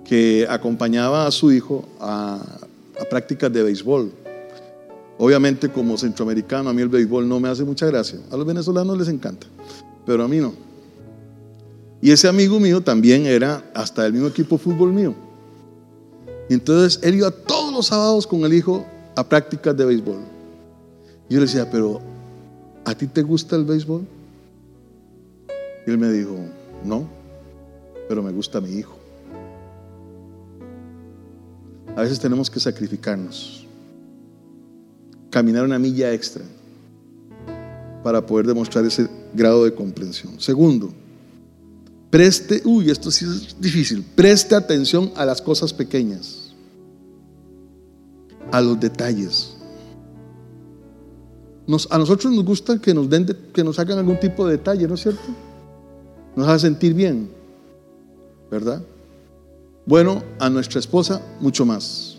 que 0.07 0.47
acompañaba 0.49 1.27
a 1.27 1.31
su 1.31 1.53
hijo 1.53 1.85
a, 2.01 2.41
a 2.99 3.05
prácticas 3.11 3.53
de 3.53 3.63
béisbol. 3.63 4.11
Obviamente 5.25 5.69
como 5.69 5.97
centroamericano 5.97 6.69
a 6.69 6.73
mí 6.73 6.83
el 6.83 6.89
béisbol 6.89 7.29
no 7.29 7.39
me 7.39 7.49
hace 7.49 7.63
mucha 7.63 7.87
gracia. 7.87 8.19
A 8.33 8.37
los 8.37 8.45
venezolanos 8.45 8.99
les 8.99 9.07
encanta, 9.07 9.47
pero 10.05 10.25
a 10.25 10.27
mí 10.27 10.39
no. 10.39 10.53
Y 12.01 12.11
ese 12.11 12.27
amigo 12.27 12.59
mío 12.59 12.81
también 12.81 13.27
era 13.27 13.63
hasta 13.73 14.05
el 14.05 14.15
mismo 14.15 14.27
equipo 14.27 14.57
de 14.57 14.65
fútbol 14.65 14.93
mío. 14.93 15.15
Y 16.49 16.55
entonces 16.55 16.99
él 17.05 17.15
iba 17.15 17.31
todos 17.31 17.73
los 17.73 17.87
sábados 17.87 18.27
con 18.27 18.45
el 18.45 18.53
hijo 18.53 18.85
a 19.15 19.23
prácticas 19.23 19.77
de 19.77 19.85
béisbol. 19.85 20.17
Yo 21.31 21.39
le 21.39 21.47
decía, 21.47 21.71
pero 21.71 22.01
¿a 22.85 22.93
ti 22.93 23.07
te 23.07 23.23
gusta 23.23 23.55
el 23.55 23.65
béisbol? 23.65 24.05
Y 25.87 25.91
él 25.93 25.99
me 25.99 26.11
dijo, 26.11 26.35
no, 26.85 27.07
pero 28.09 28.25
me 28.25 28.33
gusta 28.33 28.61
mi 28.61 28.71
hijo. 28.71 28.97
A 31.95 32.03
veces 32.03 32.19
tenemos 32.19 32.51
que 32.51 32.59
sacrificarnos, 32.59 33.62
caminar 35.33 35.65
una 35.65 35.81
milla 35.81 36.13
extra 36.13 36.45
para 38.05 38.25
poder 38.25 38.47
demostrar 38.47 38.85
ese 38.85 39.09
grado 39.35 39.65
de 39.65 39.75
comprensión. 39.75 40.41
Segundo, 40.41 40.93
Preste, 42.13 42.61
uy, 42.67 42.91
esto 42.91 43.11
sí 43.11 43.25
es 43.25 43.57
difícil, 43.59 44.05
preste 44.15 44.55
atención 44.55 45.11
a 45.17 45.25
las 45.25 45.41
cosas 45.41 45.73
pequeñas, 45.73 46.53
a 48.51 48.61
los 48.61 48.79
detalles. 48.79 49.57
a 51.89 51.97
nosotros 51.97 52.35
nos 52.35 52.45
gusta 52.45 52.79
que 52.79 52.93
nos, 52.93 53.09
den, 53.09 53.27
que 53.55 53.65
nos 53.65 53.79
hagan 53.79 53.99
algún 53.99 54.21
tipo 54.21 54.47
de 54.47 54.59
detalle, 54.59 54.87
¿no 54.87 54.93
es 54.93 55.01
cierto? 55.01 55.23
Nos 56.37 56.47
hace 56.49 56.67
sentir 56.67 56.93
bien, 56.93 57.31
¿verdad? 58.51 58.85
Bueno, 59.87 60.23
a 60.39 60.51
nuestra 60.51 60.81
esposa 60.81 61.23
mucho 61.41 61.65
más. 61.65 62.12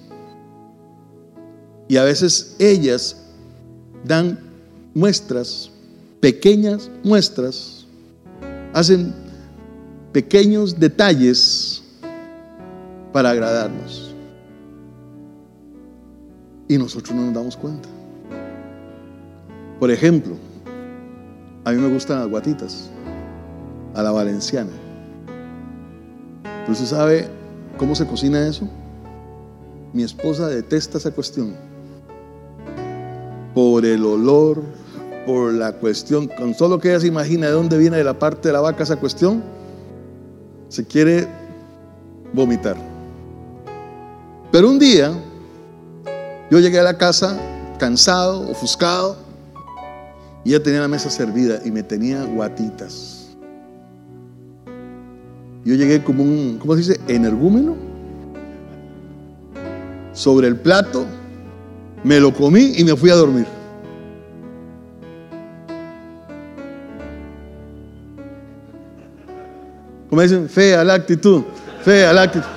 Y 1.87 1.97
a 1.97 2.03
veces 2.03 2.55
ellas 2.59 3.17
dan 4.03 4.39
muestras, 4.93 5.71
pequeñas 6.19 6.89
muestras, 7.03 7.85
hacen 8.73 9.13
pequeños 10.11 10.79
detalles 10.79 11.83
para 13.11 13.31
agradarnos. 13.31 14.13
Y 16.67 16.77
nosotros 16.77 17.15
no 17.15 17.25
nos 17.25 17.33
damos 17.33 17.57
cuenta. 17.57 17.89
Por 19.79 19.91
ejemplo, 19.91 20.35
a 21.65 21.71
mí 21.71 21.77
me 21.77 21.89
gustan 21.89 22.19
las 22.19 22.29
guatitas, 22.29 22.89
a 23.93 24.01
la 24.01 24.11
valenciana. 24.11 24.71
Pero 26.43 26.71
usted 26.71 26.85
sabe 26.85 27.27
cómo 27.77 27.95
se 27.95 28.07
cocina 28.07 28.47
eso. 28.47 28.67
Mi 29.91 30.03
esposa 30.03 30.47
detesta 30.47 30.97
esa 30.97 31.11
cuestión. 31.11 31.53
Por 33.73 33.87
el 33.87 34.05
olor, 34.05 34.61
por 35.25 35.51
la 35.51 35.71
cuestión, 35.71 36.27
con 36.27 36.53
solo 36.53 36.77
que 36.77 36.89
ella 36.89 36.99
se 36.99 37.07
imagina 37.07 37.47
de 37.47 37.53
dónde 37.53 37.75
viene 37.79 37.97
de 37.97 38.03
la 38.03 38.19
parte 38.19 38.49
de 38.49 38.53
la 38.53 38.61
vaca 38.61 38.83
esa 38.83 38.97
cuestión, 38.97 39.43
se 40.69 40.85
quiere 40.85 41.27
vomitar. 42.33 42.77
Pero 44.51 44.69
un 44.69 44.77
día 44.77 45.11
yo 46.51 46.59
llegué 46.59 46.77
a 46.77 46.83
la 46.83 46.99
casa 46.99 47.35
cansado, 47.79 48.47
ofuscado, 48.47 49.17
y 50.43 50.49
ella 50.49 50.61
tenía 50.61 50.81
la 50.81 50.87
mesa 50.87 51.09
servida 51.09 51.59
y 51.65 51.71
me 51.71 51.81
tenía 51.81 52.23
guatitas. 52.25 53.35
Yo 55.65 55.73
llegué 55.73 56.03
como 56.03 56.21
un, 56.21 56.59
¿cómo 56.59 56.73
se 56.75 56.79
dice? 56.81 56.99
Energúmeno. 57.07 57.75
Sobre 60.11 60.47
el 60.47 60.57
plato, 60.57 61.07
me 62.03 62.19
lo 62.19 62.31
comí 62.31 62.73
y 62.77 62.83
me 62.83 62.95
fui 62.95 63.09
a 63.09 63.15
dormir. 63.15 63.47
Como 70.13 70.21
dicen, 70.21 70.47
fea 70.47 70.83
la 70.83 70.93
actitud, 70.93 71.41
fea 71.81 72.13
la 72.13 72.21
actitud. 72.21 72.47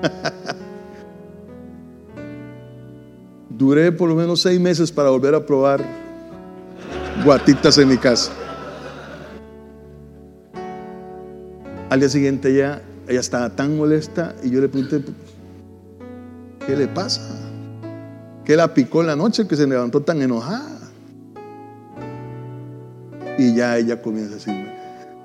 Duré 3.50 3.92
por 3.92 4.08
lo 4.08 4.14
menos 4.14 4.40
seis 4.40 4.58
meses 4.58 4.90
para 4.90 5.10
volver 5.10 5.34
a 5.34 5.44
probar 5.44 5.84
guatitas 7.22 7.76
en 7.76 7.90
mi 7.90 7.98
casa. 7.98 8.32
Al 11.90 12.00
día 12.00 12.08
siguiente 12.08 12.50
ella, 12.50 12.80
ella 13.06 13.20
estaba 13.20 13.50
tan 13.50 13.76
molesta 13.76 14.34
y 14.42 14.48
yo 14.48 14.62
le 14.62 14.70
pregunté, 14.70 15.02
¿qué 16.66 16.74
le 16.74 16.88
pasa? 16.88 17.20
¿Qué 18.42 18.56
la 18.56 18.72
picó 18.72 19.02
en 19.02 19.08
la 19.08 19.16
noche 19.16 19.46
que 19.46 19.54
se 19.54 19.66
levantó 19.66 20.00
tan 20.00 20.22
enojada? 20.22 20.80
Y 23.36 23.54
ya 23.54 23.76
ella 23.76 24.00
comienza 24.00 24.32
a 24.32 24.36
decirme, 24.36 24.65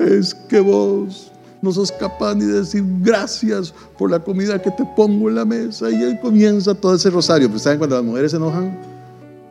es 0.02 0.34
que 0.34 0.60
vos 0.60 1.32
no 1.62 1.72
sos 1.72 1.92
capaz 1.92 2.36
ni 2.36 2.46
de 2.46 2.60
decir 2.60 2.84
gracias 3.02 3.74
por 3.98 4.10
la 4.10 4.20
comida 4.20 4.60
que 4.60 4.72
te 4.72 4.84
pongo 4.96 5.30
en 5.30 5.36
la 5.36 5.46
mesa. 5.46 5.90
Y 5.92 5.96
ahí 5.96 6.20
comienza 6.20 6.74
todo 6.74 6.96
ese 6.96 7.10
rosario. 7.10 7.48
Pero 7.48 7.60
¿saben 7.60 7.78
cuando 7.78 7.96
las 7.96 8.06
mujeres 8.06 8.32
se 8.32 8.38
enojan? 8.38 8.80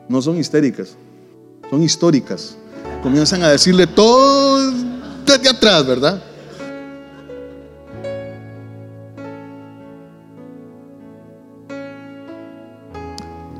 No 0.08 0.20
son 0.20 0.36
histéricas, 0.38 0.96
son 1.70 1.82
históricas. 1.82 2.56
Comienzan 3.02 3.42
a 3.42 3.50
decirle 3.50 3.86
todo 3.86 4.72
desde 5.24 5.48
atrás, 5.48 5.86
¿verdad? 5.86 6.22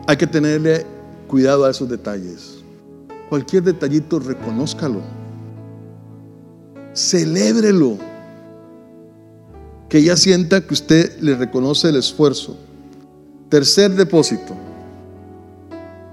Hay 0.06 0.16
que 0.16 0.26
tenerle 0.26 0.84
cuidado 1.28 1.64
a 1.64 1.70
esos 1.70 1.88
detalles. 1.88 2.56
Cualquier 3.28 3.62
detallito, 3.62 4.18
reconózcalo 4.18 5.19
celébrelo. 6.94 7.98
Que 9.88 9.98
ella 9.98 10.16
sienta 10.16 10.60
que 10.60 10.74
usted 10.74 11.18
le 11.20 11.34
reconoce 11.34 11.88
el 11.88 11.96
esfuerzo 11.96 12.56
Tercer 13.50 13.90
depósito. 13.96 14.54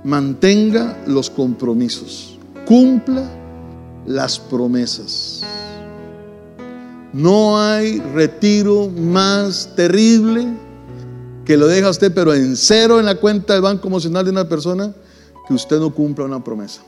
Mantenga 0.03 0.97
los 1.05 1.29
compromisos. 1.29 2.35
Cumpla 2.65 3.29
las 4.07 4.39
promesas. 4.39 5.43
No 7.13 7.61
hay 7.61 7.99
retiro 7.99 8.89
más 8.89 9.69
terrible 9.75 10.47
que 11.45 11.57
lo 11.57 11.67
deja 11.67 11.91
usted, 11.91 12.11
pero 12.11 12.33
en 12.33 12.57
cero 12.57 12.99
en 12.99 13.05
la 13.05 13.15
cuenta 13.15 13.53
del 13.53 13.61
banco 13.61 13.87
emocional 13.87 14.25
de 14.25 14.31
una 14.31 14.49
persona, 14.49 14.91
que 15.47 15.53
usted 15.53 15.79
no 15.79 15.93
cumpla 15.93 16.25
una 16.25 16.43
promesa. 16.43 16.81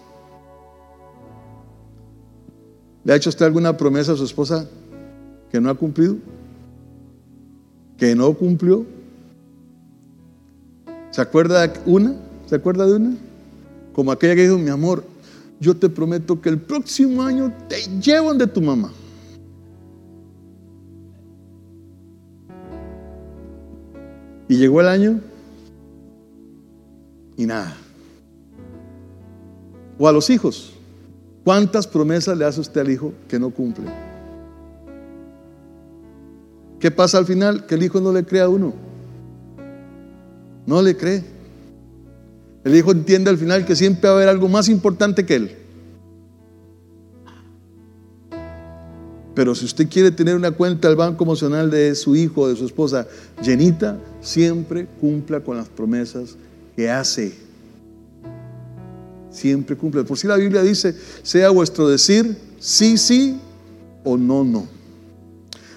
¿Le 3.09 3.13
ha 3.13 3.15
hecho 3.15 3.31
usted 3.31 3.43
alguna 3.43 3.75
promesa 3.75 4.11
a 4.11 4.15
su 4.15 4.23
esposa 4.23 4.67
que 5.51 5.59
no 5.59 5.71
ha 5.71 5.73
cumplido? 5.73 6.17
¿Que 7.97 8.13
no 8.13 8.31
cumplió? 8.35 8.85
¿Se 11.09 11.19
acuerda 11.19 11.67
de 11.67 11.79
una? 11.87 12.13
¿Se 12.45 12.53
acuerda 12.53 12.85
de 12.85 12.97
una? 12.97 13.17
Como 13.93 14.11
aquella 14.11 14.35
que 14.35 14.43
dijo, 14.43 14.59
mi 14.59 14.69
amor, 14.69 15.03
yo 15.59 15.75
te 15.75 15.89
prometo 15.89 16.39
que 16.39 16.49
el 16.49 16.59
próximo 16.59 17.23
año 17.23 17.51
te 17.67 17.77
llevo 17.99 18.31
de 18.35 18.45
tu 18.45 18.61
mamá. 18.61 18.93
Y 24.47 24.55
llegó 24.55 24.81
el 24.81 24.87
año 24.87 25.19
y 27.37 27.47
nada. 27.47 27.75
O 29.97 30.07
a 30.07 30.11
los 30.11 30.29
hijos. 30.29 30.75
¿Cuántas 31.43 31.87
promesas 31.87 32.37
le 32.37 32.45
hace 32.45 32.61
usted 32.61 32.81
al 32.81 32.91
hijo 32.91 33.13
que 33.27 33.39
no 33.39 33.49
cumple? 33.49 33.85
¿Qué 36.79 36.91
pasa 36.91 37.17
al 37.17 37.25
final? 37.25 37.65
Que 37.65 37.75
el 37.75 37.83
hijo 37.83 37.99
no 37.99 38.13
le 38.13 38.23
cree 38.23 38.41
a 38.41 38.49
uno. 38.49 38.73
No 40.65 40.81
le 40.81 40.95
cree. 40.95 41.23
El 42.63 42.75
hijo 42.75 42.91
entiende 42.91 43.29
al 43.29 43.37
final 43.37 43.65
que 43.65 43.75
siempre 43.75 44.07
va 44.07 44.15
a 44.15 44.17
haber 44.17 44.29
algo 44.29 44.47
más 44.47 44.69
importante 44.69 45.25
que 45.25 45.35
él. 45.35 45.55
Pero 49.33 49.55
si 49.55 49.65
usted 49.65 49.87
quiere 49.87 50.11
tener 50.11 50.35
una 50.35 50.51
cuenta 50.51 50.87
al 50.87 50.95
banco 50.95 51.23
emocional 51.23 51.71
de 51.71 51.95
su 51.95 52.15
hijo 52.15 52.41
o 52.41 52.47
de 52.49 52.55
su 52.55 52.65
esposa 52.65 53.07
llenita, 53.41 53.97
siempre 54.21 54.87
cumpla 54.99 55.39
con 55.39 55.55
las 55.57 55.69
promesas 55.69 56.35
que 56.75 56.89
hace. 56.89 57.48
Siempre 59.31 59.75
cumple. 59.75 60.03
Por 60.03 60.17
si 60.17 60.27
la 60.27 60.35
Biblia 60.35 60.61
dice, 60.61 60.95
sea 61.23 61.49
vuestro 61.49 61.87
decir 61.87 62.37
sí, 62.59 62.97
sí 62.97 63.39
o 64.03 64.17
no, 64.17 64.43
no. 64.43 64.67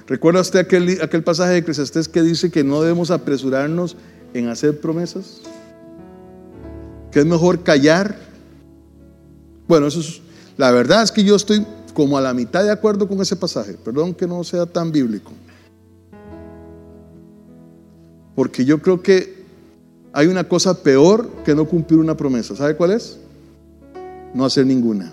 ¿Recuerda 0.06 0.40
usted 0.40 0.58
aquel, 0.58 0.98
aquel 1.00 1.22
pasaje 1.22 1.52
de 1.52 1.58
Eclesiastés 1.58 2.08
que 2.08 2.22
dice 2.22 2.50
que 2.50 2.64
no 2.64 2.82
debemos 2.82 3.10
apresurarnos 3.10 3.96
en 4.34 4.48
hacer 4.48 4.80
promesas? 4.80 5.40
Que 7.10 7.20
es 7.20 7.26
mejor 7.26 7.62
callar. 7.62 8.16
Bueno, 9.68 9.86
eso 9.86 10.00
es, 10.00 10.20
la 10.56 10.70
verdad 10.70 11.02
es 11.02 11.12
que 11.12 11.24
yo 11.24 11.36
estoy 11.36 11.64
como 11.94 12.18
a 12.18 12.20
la 12.20 12.34
mitad 12.34 12.64
de 12.64 12.70
acuerdo 12.70 13.06
con 13.06 13.20
ese 13.20 13.36
pasaje. 13.36 13.74
Perdón 13.74 14.14
que 14.14 14.26
no 14.26 14.42
sea 14.44 14.66
tan 14.66 14.90
bíblico. 14.92 15.32
Porque 18.34 18.64
yo 18.64 18.80
creo 18.80 19.02
que 19.02 19.42
hay 20.12 20.26
una 20.26 20.48
cosa 20.48 20.82
peor 20.82 21.28
que 21.44 21.54
no 21.54 21.66
cumplir 21.66 22.00
una 22.00 22.16
promesa. 22.16 22.56
¿Sabe 22.56 22.76
cuál 22.76 22.92
es? 22.92 23.18
No 24.34 24.44
hacer 24.44 24.66
ninguna. 24.66 25.12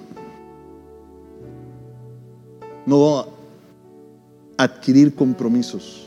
No 2.86 3.28
adquirir 4.58 5.14
compromisos. 5.16 6.06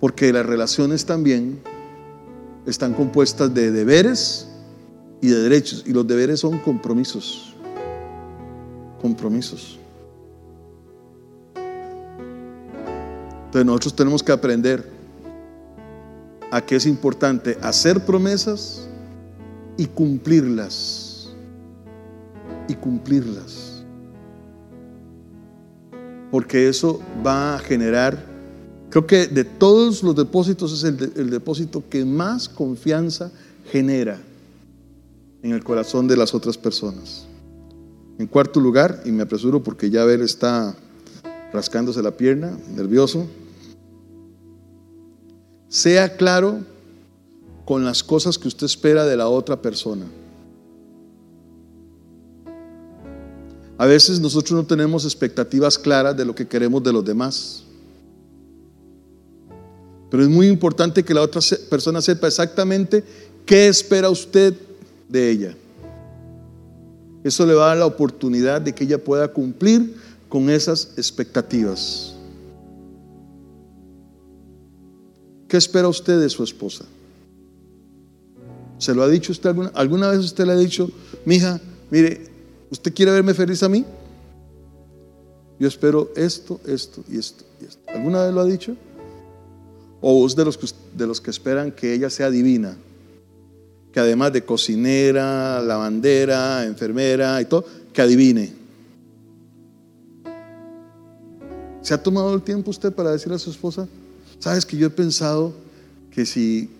Porque 0.00 0.32
las 0.32 0.46
relaciones 0.46 1.04
también 1.04 1.60
están 2.66 2.94
compuestas 2.94 3.52
de 3.52 3.70
deberes 3.70 4.48
y 5.20 5.28
de 5.28 5.40
derechos. 5.40 5.84
Y 5.86 5.92
los 5.92 6.06
deberes 6.06 6.40
son 6.40 6.58
compromisos. 6.58 7.54
Compromisos. 9.00 9.78
Entonces 13.46 13.66
nosotros 13.66 13.96
tenemos 13.96 14.22
que 14.22 14.30
aprender 14.30 14.88
a 16.52 16.60
que 16.60 16.76
es 16.76 16.86
importante 16.86 17.58
hacer 17.62 18.04
promesas 18.04 18.88
y 19.80 19.86
cumplirlas. 19.86 21.30
Y 22.68 22.74
cumplirlas. 22.74 23.82
Porque 26.30 26.68
eso 26.68 27.00
va 27.26 27.54
a 27.54 27.58
generar, 27.58 28.22
creo 28.90 29.06
que 29.06 29.26
de 29.26 29.42
todos 29.42 30.02
los 30.02 30.14
depósitos 30.14 30.74
es 30.74 30.84
el, 30.84 31.30
depósito 31.30 31.82
que 31.88 32.04
más 32.04 32.46
confianza 32.46 33.32
genera 33.72 34.20
en 35.42 35.52
el 35.52 35.64
corazón 35.64 36.06
de 36.06 36.18
las 36.18 36.34
otras 36.34 36.58
personas. 36.58 37.26
En 38.18 38.26
cuarto 38.26 38.60
lugar, 38.60 39.00
y 39.06 39.12
me 39.12 39.22
apresuro 39.22 39.62
porque 39.62 39.88
ya 39.88 40.04
ver 40.04 40.20
está 40.20 40.76
rascándose 41.54 42.02
la 42.02 42.10
pierna, 42.10 42.54
nervioso, 42.76 43.26
sea 45.68 46.18
claro 46.18 46.58
con 47.70 47.84
las 47.84 48.02
cosas 48.02 48.36
que 48.36 48.48
usted 48.48 48.66
espera 48.66 49.06
de 49.06 49.16
la 49.16 49.28
otra 49.28 49.62
persona. 49.62 50.04
A 53.78 53.86
veces 53.86 54.18
nosotros 54.18 54.60
no 54.60 54.66
tenemos 54.66 55.04
expectativas 55.04 55.78
claras 55.78 56.16
de 56.16 56.24
lo 56.24 56.34
que 56.34 56.48
queremos 56.48 56.82
de 56.82 56.92
los 56.92 57.04
demás. 57.04 57.62
Pero 60.10 60.24
es 60.24 60.28
muy 60.28 60.48
importante 60.48 61.04
que 61.04 61.14
la 61.14 61.22
otra 61.22 61.40
persona 61.70 62.02
sepa 62.02 62.26
exactamente 62.26 63.04
qué 63.46 63.68
espera 63.68 64.10
usted 64.10 64.52
de 65.08 65.30
ella. 65.30 65.56
Eso 67.22 67.46
le 67.46 67.54
va 67.54 67.66
a 67.66 67.68
dar 67.68 67.76
la 67.76 67.86
oportunidad 67.86 68.60
de 68.60 68.74
que 68.74 68.82
ella 68.82 68.98
pueda 68.98 69.28
cumplir 69.28 69.94
con 70.28 70.50
esas 70.50 70.94
expectativas. 70.96 72.16
¿Qué 75.46 75.56
espera 75.56 75.86
usted 75.86 76.18
de 76.18 76.28
su 76.28 76.42
esposa? 76.42 76.84
¿Se 78.80 78.94
lo 78.94 79.04
ha 79.04 79.08
dicho 79.08 79.30
usted 79.30 79.50
alguna, 79.50 79.70
alguna 79.74 80.10
vez 80.10 80.18
usted 80.20 80.44
le 80.44 80.52
ha 80.52 80.56
dicho, 80.56 80.90
mija, 81.24 81.60
mire, 81.90 82.26
¿usted 82.70 82.92
quiere 82.92 83.12
verme 83.12 83.34
feliz 83.34 83.62
a 83.62 83.68
mí? 83.68 83.84
Yo 85.60 85.68
espero 85.68 86.10
esto, 86.16 86.60
esto 86.66 87.04
y 87.08 87.18
esto 87.18 87.44
y 87.60 87.66
esto. 87.66 87.80
¿Alguna 87.86 88.24
vez 88.24 88.34
lo 88.34 88.40
ha 88.40 88.44
dicho? 88.46 88.74
¿O 90.00 90.26
es 90.26 90.34
de 90.34 90.44
los, 90.44 90.58
que, 90.58 90.66
de 90.96 91.06
los 91.06 91.20
que 91.20 91.30
esperan 91.30 91.70
que 91.70 91.92
ella 91.94 92.10
sea 92.10 92.30
divina? 92.30 92.76
Que 93.92 94.00
además 94.00 94.32
de 94.32 94.44
cocinera, 94.44 95.60
lavandera, 95.60 96.64
enfermera 96.64 97.40
y 97.40 97.44
todo, 97.44 97.64
que 97.92 98.02
adivine. 98.02 98.52
¿Se 101.82 101.94
ha 101.94 102.02
tomado 102.02 102.34
el 102.34 102.42
tiempo 102.42 102.70
usted 102.70 102.92
para 102.92 103.12
decirle 103.12 103.36
a 103.36 103.38
su 103.38 103.50
esposa, 103.50 103.86
Sabes 104.40 104.64
que 104.64 104.78
yo 104.78 104.86
he 104.86 104.90
pensado 104.90 105.52
que 106.10 106.24
si 106.24 106.70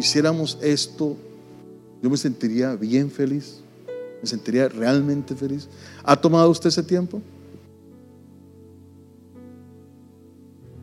hiciéramos 0.00 0.58
esto, 0.60 1.16
yo 2.06 2.10
me 2.10 2.16
sentiría 2.16 2.76
bien 2.76 3.10
feliz, 3.10 3.56
me 4.22 4.28
sentiría 4.28 4.68
realmente 4.68 5.34
feliz. 5.34 5.68
¿Ha 6.04 6.14
tomado 6.14 6.48
usted 6.50 6.68
ese 6.68 6.84
tiempo? 6.84 7.20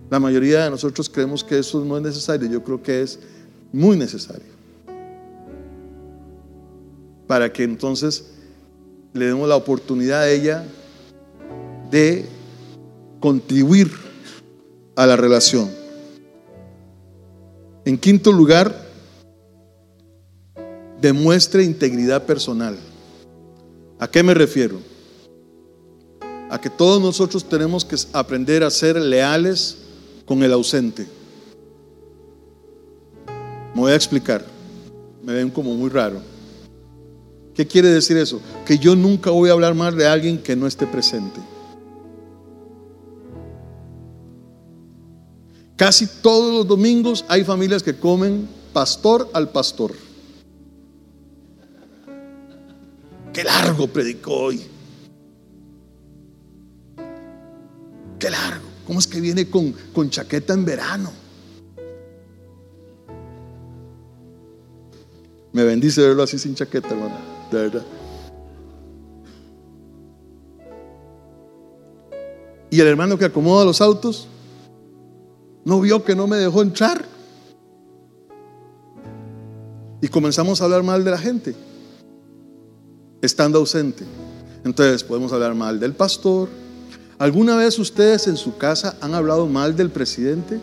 La 0.09 0.19
mayoría 0.19 0.65
de 0.65 0.69
nosotros 0.71 1.07
creemos 1.07 1.41
que 1.41 1.59
eso 1.59 1.85
no 1.85 1.95
es 1.95 2.03
necesario, 2.03 2.49
yo 2.49 2.61
creo 2.61 2.83
que 2.83 3.03
es 3.03 3.19
muy 3.71 3.95
necesario. 3.95 4.51
Para 7.25 7.53
que 7.53 7.63
entonces 7.63 8.25
le 9.13 9.27
demos 9.27 9.47
la 9.47 9.55
oportunidad 9.55 10.23
a 10.23 10.29
ella 10.29 10.65
de 11.89 12.25
contribuir 13.21 13.89
a 14.97 15.05
la 15.05 15.15
relación. 15.15 15.71
En 17.85 17.97
quinto 17.97 18.33
lugar, 18.33 18.82
demuestre 21.03 21.65
integridad 21.65 22.25
personal. 22.25 22.77
¿A 23.99 24.09
qué 24.09 24.23
me 24.23 24.33
refiero? 24.33 24.79
A 26.49 26.61
que 26.61 26.69
todos 26.69 27.01
nosotros 27.01 27.43
tenemos 27.43 27.83
que 27.83 27.97
aprender 28.13 28.63
a 28.63 28.71
ser 28.71 28.95
leales 28.95 29.79
con 30.25 30.41
el 30.43 30.53
ausente. 30.53 31.05
Me 33.75 33.81
voy 33.81 33.91
a 33.91 33.95
explicar. 33.95 34.45
Me 35.21 35.33
ven 35.33 35.49
como 35.49 35.73
muy 35.73 35.89
raro. 35.89 36.21
¿Qué 37.53 37.67
quiere 37.67 37.89
decir 37.89 38.15
eso? 38.15 38.39
Que 38.65 38.77
yo 38.77 38.95
nunca 38.95 39.29
voy 39.29 39.49
a 39.49 39.53
hablar 39.53 39.75
más 39.75 39.93
de 39.95 40.07
alguien 40.07 40.37
que 40.37 40.55
no 40.55 40.67
esté 40.67 40.87
presente. 40.87 41.41
Casi 45.75 46.07
todos 46.21 46.53
los 46.53 46.65
domingos 46.65 47.25
hay 47.27 47.43
familias 47.43 47.83
que 47.83 47.93
comen 47.93 48.47
pastor 48.71 49.29
al 49.33 49.49
pastor. 49.49 49.91
Qué 53.33 53.43
largo 53.43 53.87
predicó 53.87 54.33
hoy. 54.35 54.61
Qué 58.19 58.29
largo. 58.29 58.65
¿Cómo 58.85 58.99
es 58.99 59.07
que 59.07 59.19
viene 59.19 59.49
con, 59.49 59.73
con 59.93 60.09
chaqueta 60.09 60.53
en 60.53 60.63
verano? 60.63 61.11
Me 65.51 65.63
bendice 65.63 66.01
verlo 66.01 66.23
así 66.23 66.37
sin 66.37 66.55
chaqueta, 66.55 66.89
hermano. 66.89 67.15
De 67.51 67.57
verdad. 67.57 67.85
Y 72.69 72.79
el 72.79 72.87
hermano 72.87 73.17
que 73.17 73.25
acomoda 73.25 73.65
los 73.65 73.81
autos 73.81 74.27
no 75.65 75.79
vio 75.79 76.03
que 76.03 76.15
no 76.15 76.27
me 76.27 76.37
dejó 76.37 76.61
entrar. 76.61 77.05
Y 80.01 80.07
comenzamos 80.07 80.59
a 80.59 80.65
hablar 80.65 80.83
mal 80.83 81.03
de 81.03 81.11
la 81.11 81.17
gente, 81.17 81.55
estando 83.25 83.57
ausente. 83.57 84.03
Entonces 84.65 85.03
podemos 85.03 85.33
hablar 85.33 85.55
mal 85.55 85.79
del 85.79 85.93
pastor. 85.93 86.49
¿Alguna 87.17 87.55
vez 87.55 87.79
ustedes 87.79 88.27
en 88.27 88.35
su 88.37 88.55
casa 88.57 88.95
han 89.01 89.13
hablado 89.13 89.47
mal 89.47 89.75
del 89.75 89.89
presidente? 89.89 90.57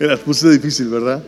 Era 0.00 0.16
puse 0.16 0.50
difícil, 0.50 0.88
¿verdad? 0.88 1.22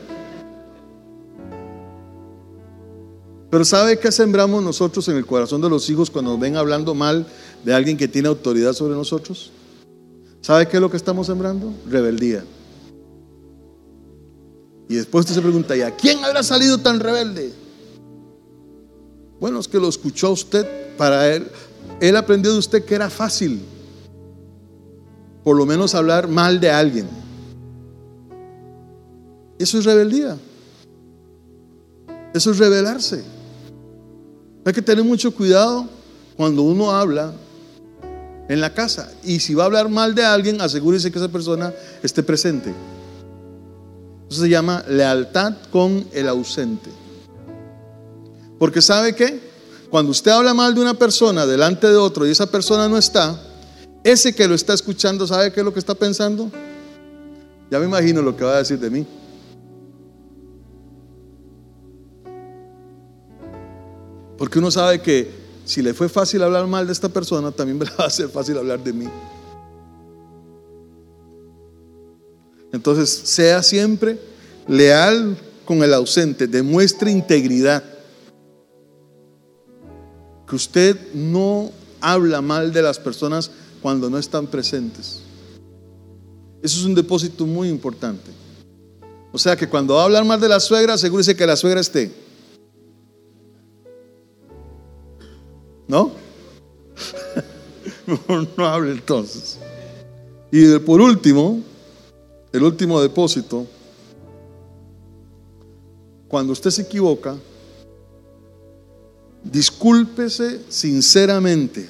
Pero 3.51 3.65
¿sabe 3.65 3.99
qué 3.99 4.13
sembramos 4.13 4.63
nosotros 4.63 5.09
en 5.09 5.17
el 5.17 5.27
corazón 5.27 5.61
de 5.63 5.71
los 5.71 5.91
hijos 5.91 6.11
cuando 6.11 6.39
ven 6.39 6.57
hablando 6.57 6.95
mal 6.95 7.27
de 7.65 7.75
alguien 7.75 7.97
que 7.97 8.07
tiene 8.07 8.29
autoridad 8.29 8.75
sobre 8.75 8.95
nosotros? 8.95 9.51
¿Sabe 10.43 10.69
qué 10.69 10.77
es 10.77 10.81
lo 10.81 10.89
que 10.91 10.99
estamos 10.99 11.27
sembrando? 11.27 11.73
Rebeldía. 11.89 12.45
Y 14.89 14.95
después 14.97 15.25
usted 15.25 15.35
se 15.35 15.43
pregunta, 15.43 15.77
¿y 15.77 15.83
a 15.83 15.95
quién 15.95 16.25
habrá 16.25 16.43
salido 16.43 16.79
tan 16.79 16.99
rebelde? 16.99 17.53
Bueno, 19.39 19.61
es 19.61 19.69
que 19.69 19.79
lo 19.79 19.89
escuchó 19.89 20.31
usted 20.33 20.97
para 20.97 21.29
él. 21.29 21.47
Él 22.01 22.17
aprendió 22.17 22.53
de 22.53 22.59
usted 22.59 22.85
que 22.85 22.95
era 22.95 23.11
fácil, 23.11 23.61
por 25.45 25.57
lo 25.57 25.67
menos 25.67 25.95
hablar 25.95 26.27
mal 26.29 26.59
de 26.59 26.71
alguien. 26.71 27.09
Eso 29.59 29.79
es 29.79 29.85
rebeldía. 29.85 30.39
Eso 32.33 32.51
es 32.51 32.59
rebelarse. 32.59 33.25
Hay 34.65 34.73
que 34.73 34.83
tener 34.83 35.05
mucho 35.05 35.35
cuidado 35.35 35.89
cuando 36.37 36.63
uno 36.63 36.91
habla 36.93 37.35
en 38.49 38.61
la 38.61 38.73
casa. 38.73 39.13
Y 39.25 39.41
si 39.41 39.55
va 39.55 39.65
a 39.65 39.67
hablar 39.67 39.89
mal 39.89 40.15
de 40.15 40.25
alguien, 40.25 40.61
asegúrese 40.61 41.11
que 41.11 41.19
esa 41.19 41.29
persona 41.29 41.73
esté 42.03 42.23
presente. 42.23 42.73
Eso 44.31 44.43
se 44.43 44.49
llama 44.49 44.85
lealtad 44.89 45.55
con 45.71 46.07
el 46.13 46.29
ausente. 46.29 46.91
Porque 48.59 48.83
sabe 48.83 49.15
que 49.15 49.41
cuando 49.91 50.11
usted 50.11 50.31
habla 50.31 50.53
mal 50.53 50.75
de 50.75 50.81
una 50.81 50.95
persona 50.95 51.47
delante 51.47 51.87
de 51.87 51.97
otro 51.97 52.27
y 52.27 52.31
esa 52.31 52.51
persona 52.51 52.89
no 52.89 52.99
está, 52.99 53.41
ese 54.05 54.35
que 54.35 54.47
lo 54.47 54.55
está 54.55 54.75
escuchando, 54.75 55.27
¿sabe 55.27 55.53
qué 55.53 55.61
es 55.61 55.65
lo 55.65 55.73
que 55.73 55.79
está 55.79 55.95
pensando? 55.95 56.51
Ya 57.71 57.79
me 57.79 57.87
imagino 57.87 58.21
lo 58.21 58.37
que 58.37 58.45
va 58.45 58.55
a 58.55 58.59
decir 58.59 58.79
de 58.79 58.91
mí. 58.91 59.07
Porque 64.37 64.59
uno 64.59 64.71
sabe 64.71 65.01
que 65.01 65.31
si 65.65 65.83
le 65.83 65.93
fue 65.93 66.09
fácil 66.09 66.43
hablar 66.43 66.67
mal 66.67 66.87
de 66.87 66.93
esta 66.93 67.09
persona, 67.09 67.51
también 67.51 67.79
me 67.81 67.85
va 67.85 68.07
a 68.07 68.11
ser 68.11 68.29
fácil 68.29 68.59
hablar 68.59 68.83
de 68.83 68.93
mí. 68.93 69.09
Entonces, 72.73 73.11
sea 73.11 73.63
siempre 73.63 74.19
leal 74.67 75.37
con 75.65 75.83
el 75.83 75.95
ausente, 75.95 76.47
demuestre 76.47 77.11
integridad. 77.11 77.83
Que 80.47 80.57
usted 80.57 80.97
no 81.15 81.73
habla 82.01 82.41
mal 82.41 82.73
de 82.73 82.83
las 82.83 82.99
personas 82.99 83.51
cuando 83.83 84.09
no 84.09 84.19
están 84.19 84.47
presentes. 84.47 85.21
Eso 86.63 86.79
es 86.81 86.85
un 86.85 86.95
depósito 86.95 87.47
muy 87.47 87.69
importante. 87.69 88.31
O 89.33 89.39
sea 89.39 89.57
que 89.57 89.69
cuando 89.69 89.99
hablan 89.99 90.27
mal 90.27 90.41
de 90.41 90.49
la 90.49 90.59
suegra, 90.59 90.95
asegúrese 90.95 91.37
que 91.37 91.47
la 91.47 91.57
suegra 91.57 91.81
esté. 91.81 92.11
¿No? 95.87 96.13
no, 98.57 98.67
hable 98.67 98.93
entonces. 98.93 99.59
Y 100.51 100.79
por 100.79 101.01
último, 101.01 101.63
el 102.53 102.63
último 102.63 103.01
depósito, 103.01 103.67
cuando 106.29 106.53
usted 106.53 106.71
se 106.71 106.83
equivoca, 106.83 107.37
discúlpese 109.43 110.61
sinceramente 110.69 111.89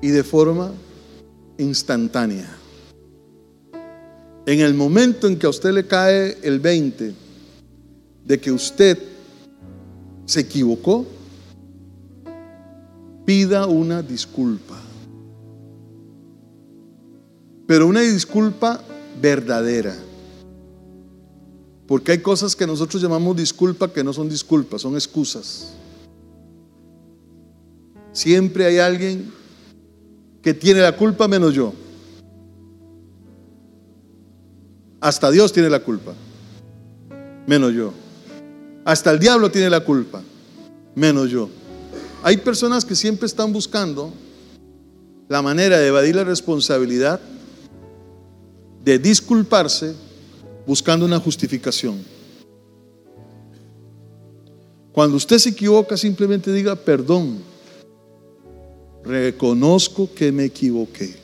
y 0.00 0.08
de 0.08 0.24
forma 0.24 0.72
instantánea. 1.58 2.58
En 4.44 4.60
el 4.60 4.74
momento 4.74 5.28
en 5.28 5.38
que 5.38 5.46
a 5.46 5.50
usted 5.50 5.72
le 5.72 5.86
cae 5.86 6.36
el 6.42 6.58
20 6.58 7.14
de 8.24 8.40
que 8.40 8.50
usted 8.50 8.98
se 10.26 10.40
equivocó, 10.40 11.06
pida 13.24 13.66
una 13.66 14.02
disculpa. 14.02 14.81
Pero 17.72 17.86
una 17.86 18.02
disculpa 18.02 18.82
verdadera. 19.18 19.96
Porque 21.86 22.12
hay 22.12 22.18
cosas 22.18 22.54
que 22.54 22.66
nosotros 22.66 23.00
llamamos 23.00 23.34
disculpa 23.34 23.90
que 23.90 24.04
no 24.04 24.12
son 24.12 24.28
disculpas, 24.28 24.82
son 24.82 24.92
excusas. 24.92 25.72
Siempre 28.12 28.66
hay 28.66 28.76
alguien 28.76 29.32
que 30.42 30.52
tiene 30.52 30.82
la 30.82 30.94
culpa 30.94 31.26
menos 31.26 31.54
yo. 31.54 31.72
Hasta 35.00 35.30
Dios 35.30 35.50
tiene 35.50 35.70
la 35.70 35.80
culpa, 35.80 36.12
menos 37.46 37.72
yo. 37.72 37.94
Hasta 38.84 39.12
el 39.12 39.18
diablo 39.18 39.50
tiene 39.50 39.70
la 39.70 39.80
culpa, 39.82 40.20
menos 40.94 41.30
yo. 41.30 41.48
Hay 42.22 42.36
personas 42.36 42.84
que 42.84 42.94
siempre 42.94 43.24
están 43.24 43.50
buscando 43.50 44.12
la 45.30 45.40
manera 45.40 45.78
de 45.78 45.88
evadir 45.88 46.16
la 46.16 46.24
responsabilidad, 46.24 47.18
de 48.84 48.98
disculparse, 48.98 49.94
buscando 50.66 51.04
una 51.04 51.18
justificación. 51.18 52.02
Cuando 54.92 55.16
usted 55.16 55.38
se 55.38 55.50
equivoca, 55.50 55.96
simplemente 55.96 56.52
diga 56.52 56.76
perdón. 56.76 57.38
Reconozco 59.04 60.08
que 60.14 60.30
me 60.30 60.44
equivoqué. 60.44 61.14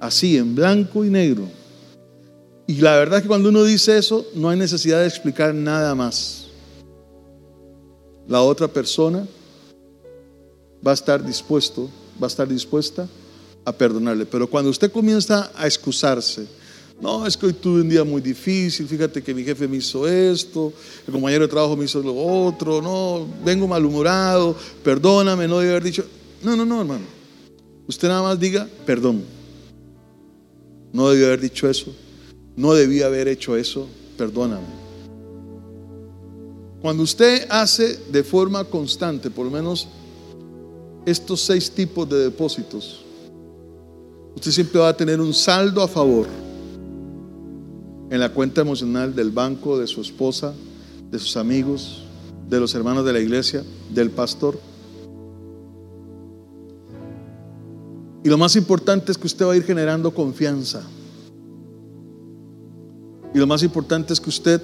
Así, 0.00 0.36
en 0.36 0.54
blanco 0.54 1.04
y 1.04 1.10
negro. 1.10 1.48
Y 2.66 2.80
la 2.80 2.96
verdad 2.96 3.18
es 3.18 3.22
que 3.22 3.28
cuando 3.28 3.48
uno 3.48 3.64
dice 3.64 3.96
eso, 3.96 4.26
no 4.34 4.50
hay 4.50 4.58
necesidad 4.58 5.00
de 5.00 5.08
explicar 5.08 5.54
nada 5.54 5.94
más 5.94 6.48
la 8.28 8.42
otra 8.42 8.68
persona 8.68 9.26
va 10.86 10.90
a 10.92 10.94
estar 10.94 11.24
dispuesto, 11.24 11.88
va 12.22 12.26
a 12.26 12.28
estar 12.28 12.46
dispuesta 12.46 13.08
a 13.64 13.72
perdonarle. 13.72 14.26
Pero 14.26 14.48
cuando 14.48 14.70
usted 14.70 14.90
comienza 14.90 15.50
a 15.54 15.66
excusarse, 15.66 16.46
no, 17.00 17.26
es 17.26 17.36
que 17.36 17.46
hoy 17.46 17.52
tuve 17.52 17.82
un 17.82 17.88
día 17.88 18.02
muy 18.02 18.20
difícil, 18.20 18.88
fíjate 18.88 19.22
que 19.22 19.32
mi 19.32 19.44
jefe 19.44 19.68
me 19.68 19.76
hizo 19.76 20.08
esto, 20.08 20.72
el 21.06 21.12
compañero 21.12 21.44
de 21.44 21.48
trabajo 21.48 21.76
me 21.76 21.84
hizo 21.84 22.02
lo 22.02 22.16
otro, 22.16 22.82
no, 22.82 23.26
vengo 23.44 23.68
malhumorado, 23.68 24.56
perdóname, 24.82 25.46
no 25.46 25.58
debí 25.58 25.70
haber 25.70 25.84
dicho. 25.84 26.04
No, 26.42 26.56
no, 26.56 26.64
no, 26.64 26.80
hermano. 26.80 27.04
Usted 27.86 28.08
nada 28.08 28.22
más 28.22 28.38
diga 28.38 28.68
perdón. 28.84 29.22
No 30.92 31.10
debí 31.10 31.24
haber 31.24 31.40
dicho 31.40 31.68
eso, 31.68 31.94
no 32.56 32.74
debía 32.74 33.06
haber 33.06 33.28
hecho 33.28 33.56
eso, 33.56 33.86
perdóname. 34.16 34.66
Cuando 36.80 37.02
usted 37.02 37.46
hace 37.50 37.96
de 38.10 38.24
forma 38.24 38.64
constante, 38.64 39.30
por 39.30 39.44
lo 39.44 39.50
menos 39.50 39.88
estos 41.06 41.42
seis 41.42 41.70
tipos 41.70 42.08
de 42.08 42.18
depósitos, 42.24 43.04
usted 44.38 44.52
siempre 44.52 44.78
va 44.78 44.90
a 44.90 44.96
tener 44.96 45.20
un 45.20 45.34
saldo 45.34 45.82
a 45.82 45.88
favor 45.88 46.28
en 48.08 48.20
la 48.20 48.32
cuenta 48.32 48.60
emocional 48.60 49.12
del 49.12 49.32
banco, 49.32 49.76
de 49.76 49.88
su 49.88 50.00
esposa, 50.00 50.54
de 51.10 51.18
sus 51.18 51.36
amigos, 51.36 52.04
de 52.48 52.60
los 52.60 52.72
hermanos 52.76 53.04
de 53.04 53.12
la 53.12 53.18
iglesia, 53.18 53.64
del 53.92 54.12
pastor. 54.12 54.56
Y 58.22 58.28
lo 58.28 58.38
más 58.38 58.54
importante 58.54 59.10
es 59.10 59.18
que 59.18 59.26
usted 59.26 59.44
va 59.44 59.54
a 59.54 59.56
ir 59.56 59.64
generando 59.64 60.14
confianza. 60.14 60.82
Y 63.34 63.38
lo 63.38 63.46
más 63.48 63.64
importante 63.64 64.12
es 64.12 64.20
que 64.20 64.30
usted 64.30 64.62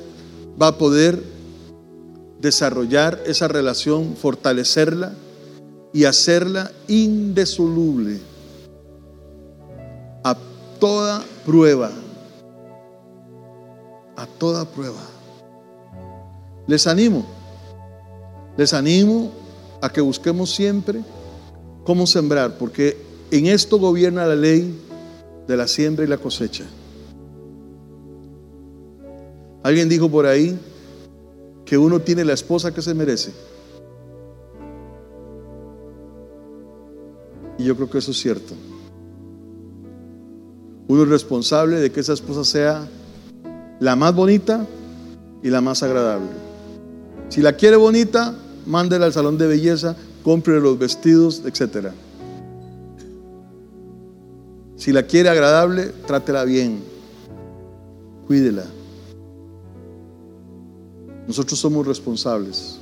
va 0.61 0.69
a 0.69 0.79
poder 0.79 1.21
desarrollar 2.41 3.21
esa 3.27 3.49
relación, 3.49 4.15
fortalecerla 4.15 5.15
y 5.93 6.05
hacerla 6.05 6.71
indesoluble 6.87 8.34
a 10.25 10.37
toda 10.81 11.23
prueba, 11.45 11.91
a 14.17 14.27
toda 14.27 14.65
prueba. 14.65 15.01
Les 16.67 16.87
animo, 16.87 17.25
les 18.57 18.73
animo 18.73 19.31
a 19.81 19.91
que 19.91 20.01
busquemos 20.01 20.51
siempre 20.51 21.05
cómo 21.85 22.07
sembrar, 22.07 22.57
porque 22.59 23.15
En 23.31 23.47
esto 23.47 23.79
gobierna 23.79 24.27
la 24.27 24.37
ley 24.37 24.79
de 25.49 25.57
la 25.57 25.67
siembra 25.67 26.05
y 26.05 26.09
la 26.09 26.19
cosecha. 26.19 26.65
Alguien 29.65 29.89
dijo 29.89 30.09
por 30.09 30.27
ahí 30.27 30.57
que 31.65 31.77
uno 31.77 32.01
tiene 32.01 32.25
la 32.25 32.35
esposa 32.35 32.73
que 32.73 32.81
se 32.81 32.95
merece. 32.95 33.33
Y 37.59 37.65
yo 37.65 37.75
creo 37.75 37.91
que 37.91 37.99
eso 37.99 38.13
es 38.13 38.19
cierto. 38.19 38.55
Uno 40.87 41.03
es 41.03 41.09
responsable 41.09 41.77
de 41.77 41.91
que 41.91 42.01
esa 42.01 42.13
esposa 42.13 42.45
sea 42.45 42.87
la 43.81 43.97
más 43.97 44.15
bonita 44.15 44.67
y 45.43 45.51
la 45.51 45.61
más 45.61 45.83
agradable. 45.83 46.29
Si 47.29 47.41
la 47.41 47.55
quiere 47.55 47.77
bonita, 47.77 48.35
mándela 48.67 49.07
al 49.07 49.13
salón 49.13 49.39
de 49.39 49.47
belleza, 49.47 49.97
compre 50.23 50.61
los 50.61 50.79
vestidos, 50.79 51.43
etc. 51.45 51.89
Si 54.77 54.93
la 54.93 55.05
quiere 55.05 55.31
agradable, 55.31 55.87
trátela 56.07 56.45
bien, 56.45 56.81
cuídela. 58.27 58.65
Nosotros 61.27 61.59
somos 61.59 61.87
responsables 61.87 62.79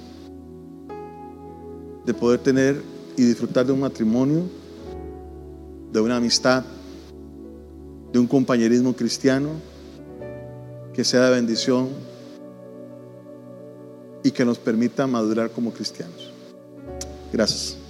de 2.05 2.15
poder 2.15 2.41
tener 2.41 2.83
y 3.17 3.23
disfrutar 3.23 3.65
de 3.65 3.73
un 3.73 3.81
matrimonio, 3.81 4.43
de 5.93 6.01
una 6.01 6.17
amistad, 6.17 6.65
de 8.13 8.19
un 8.19 8.27
compañerismo 8.27 8.95
cristiano 8.95 9.51
que 10.93 11.05
sea 11.05 11.27
de 11.27 11.31
bendición 11.31 11.89
y 14.23 14.31
que 14.31 14.45
nos 14.45 14.59
permita 14.59 15.07
madurar 15.07 15.51
como 15.51 15.73
cristianos. 15.73 16.31
Gracias. 17.33 17.82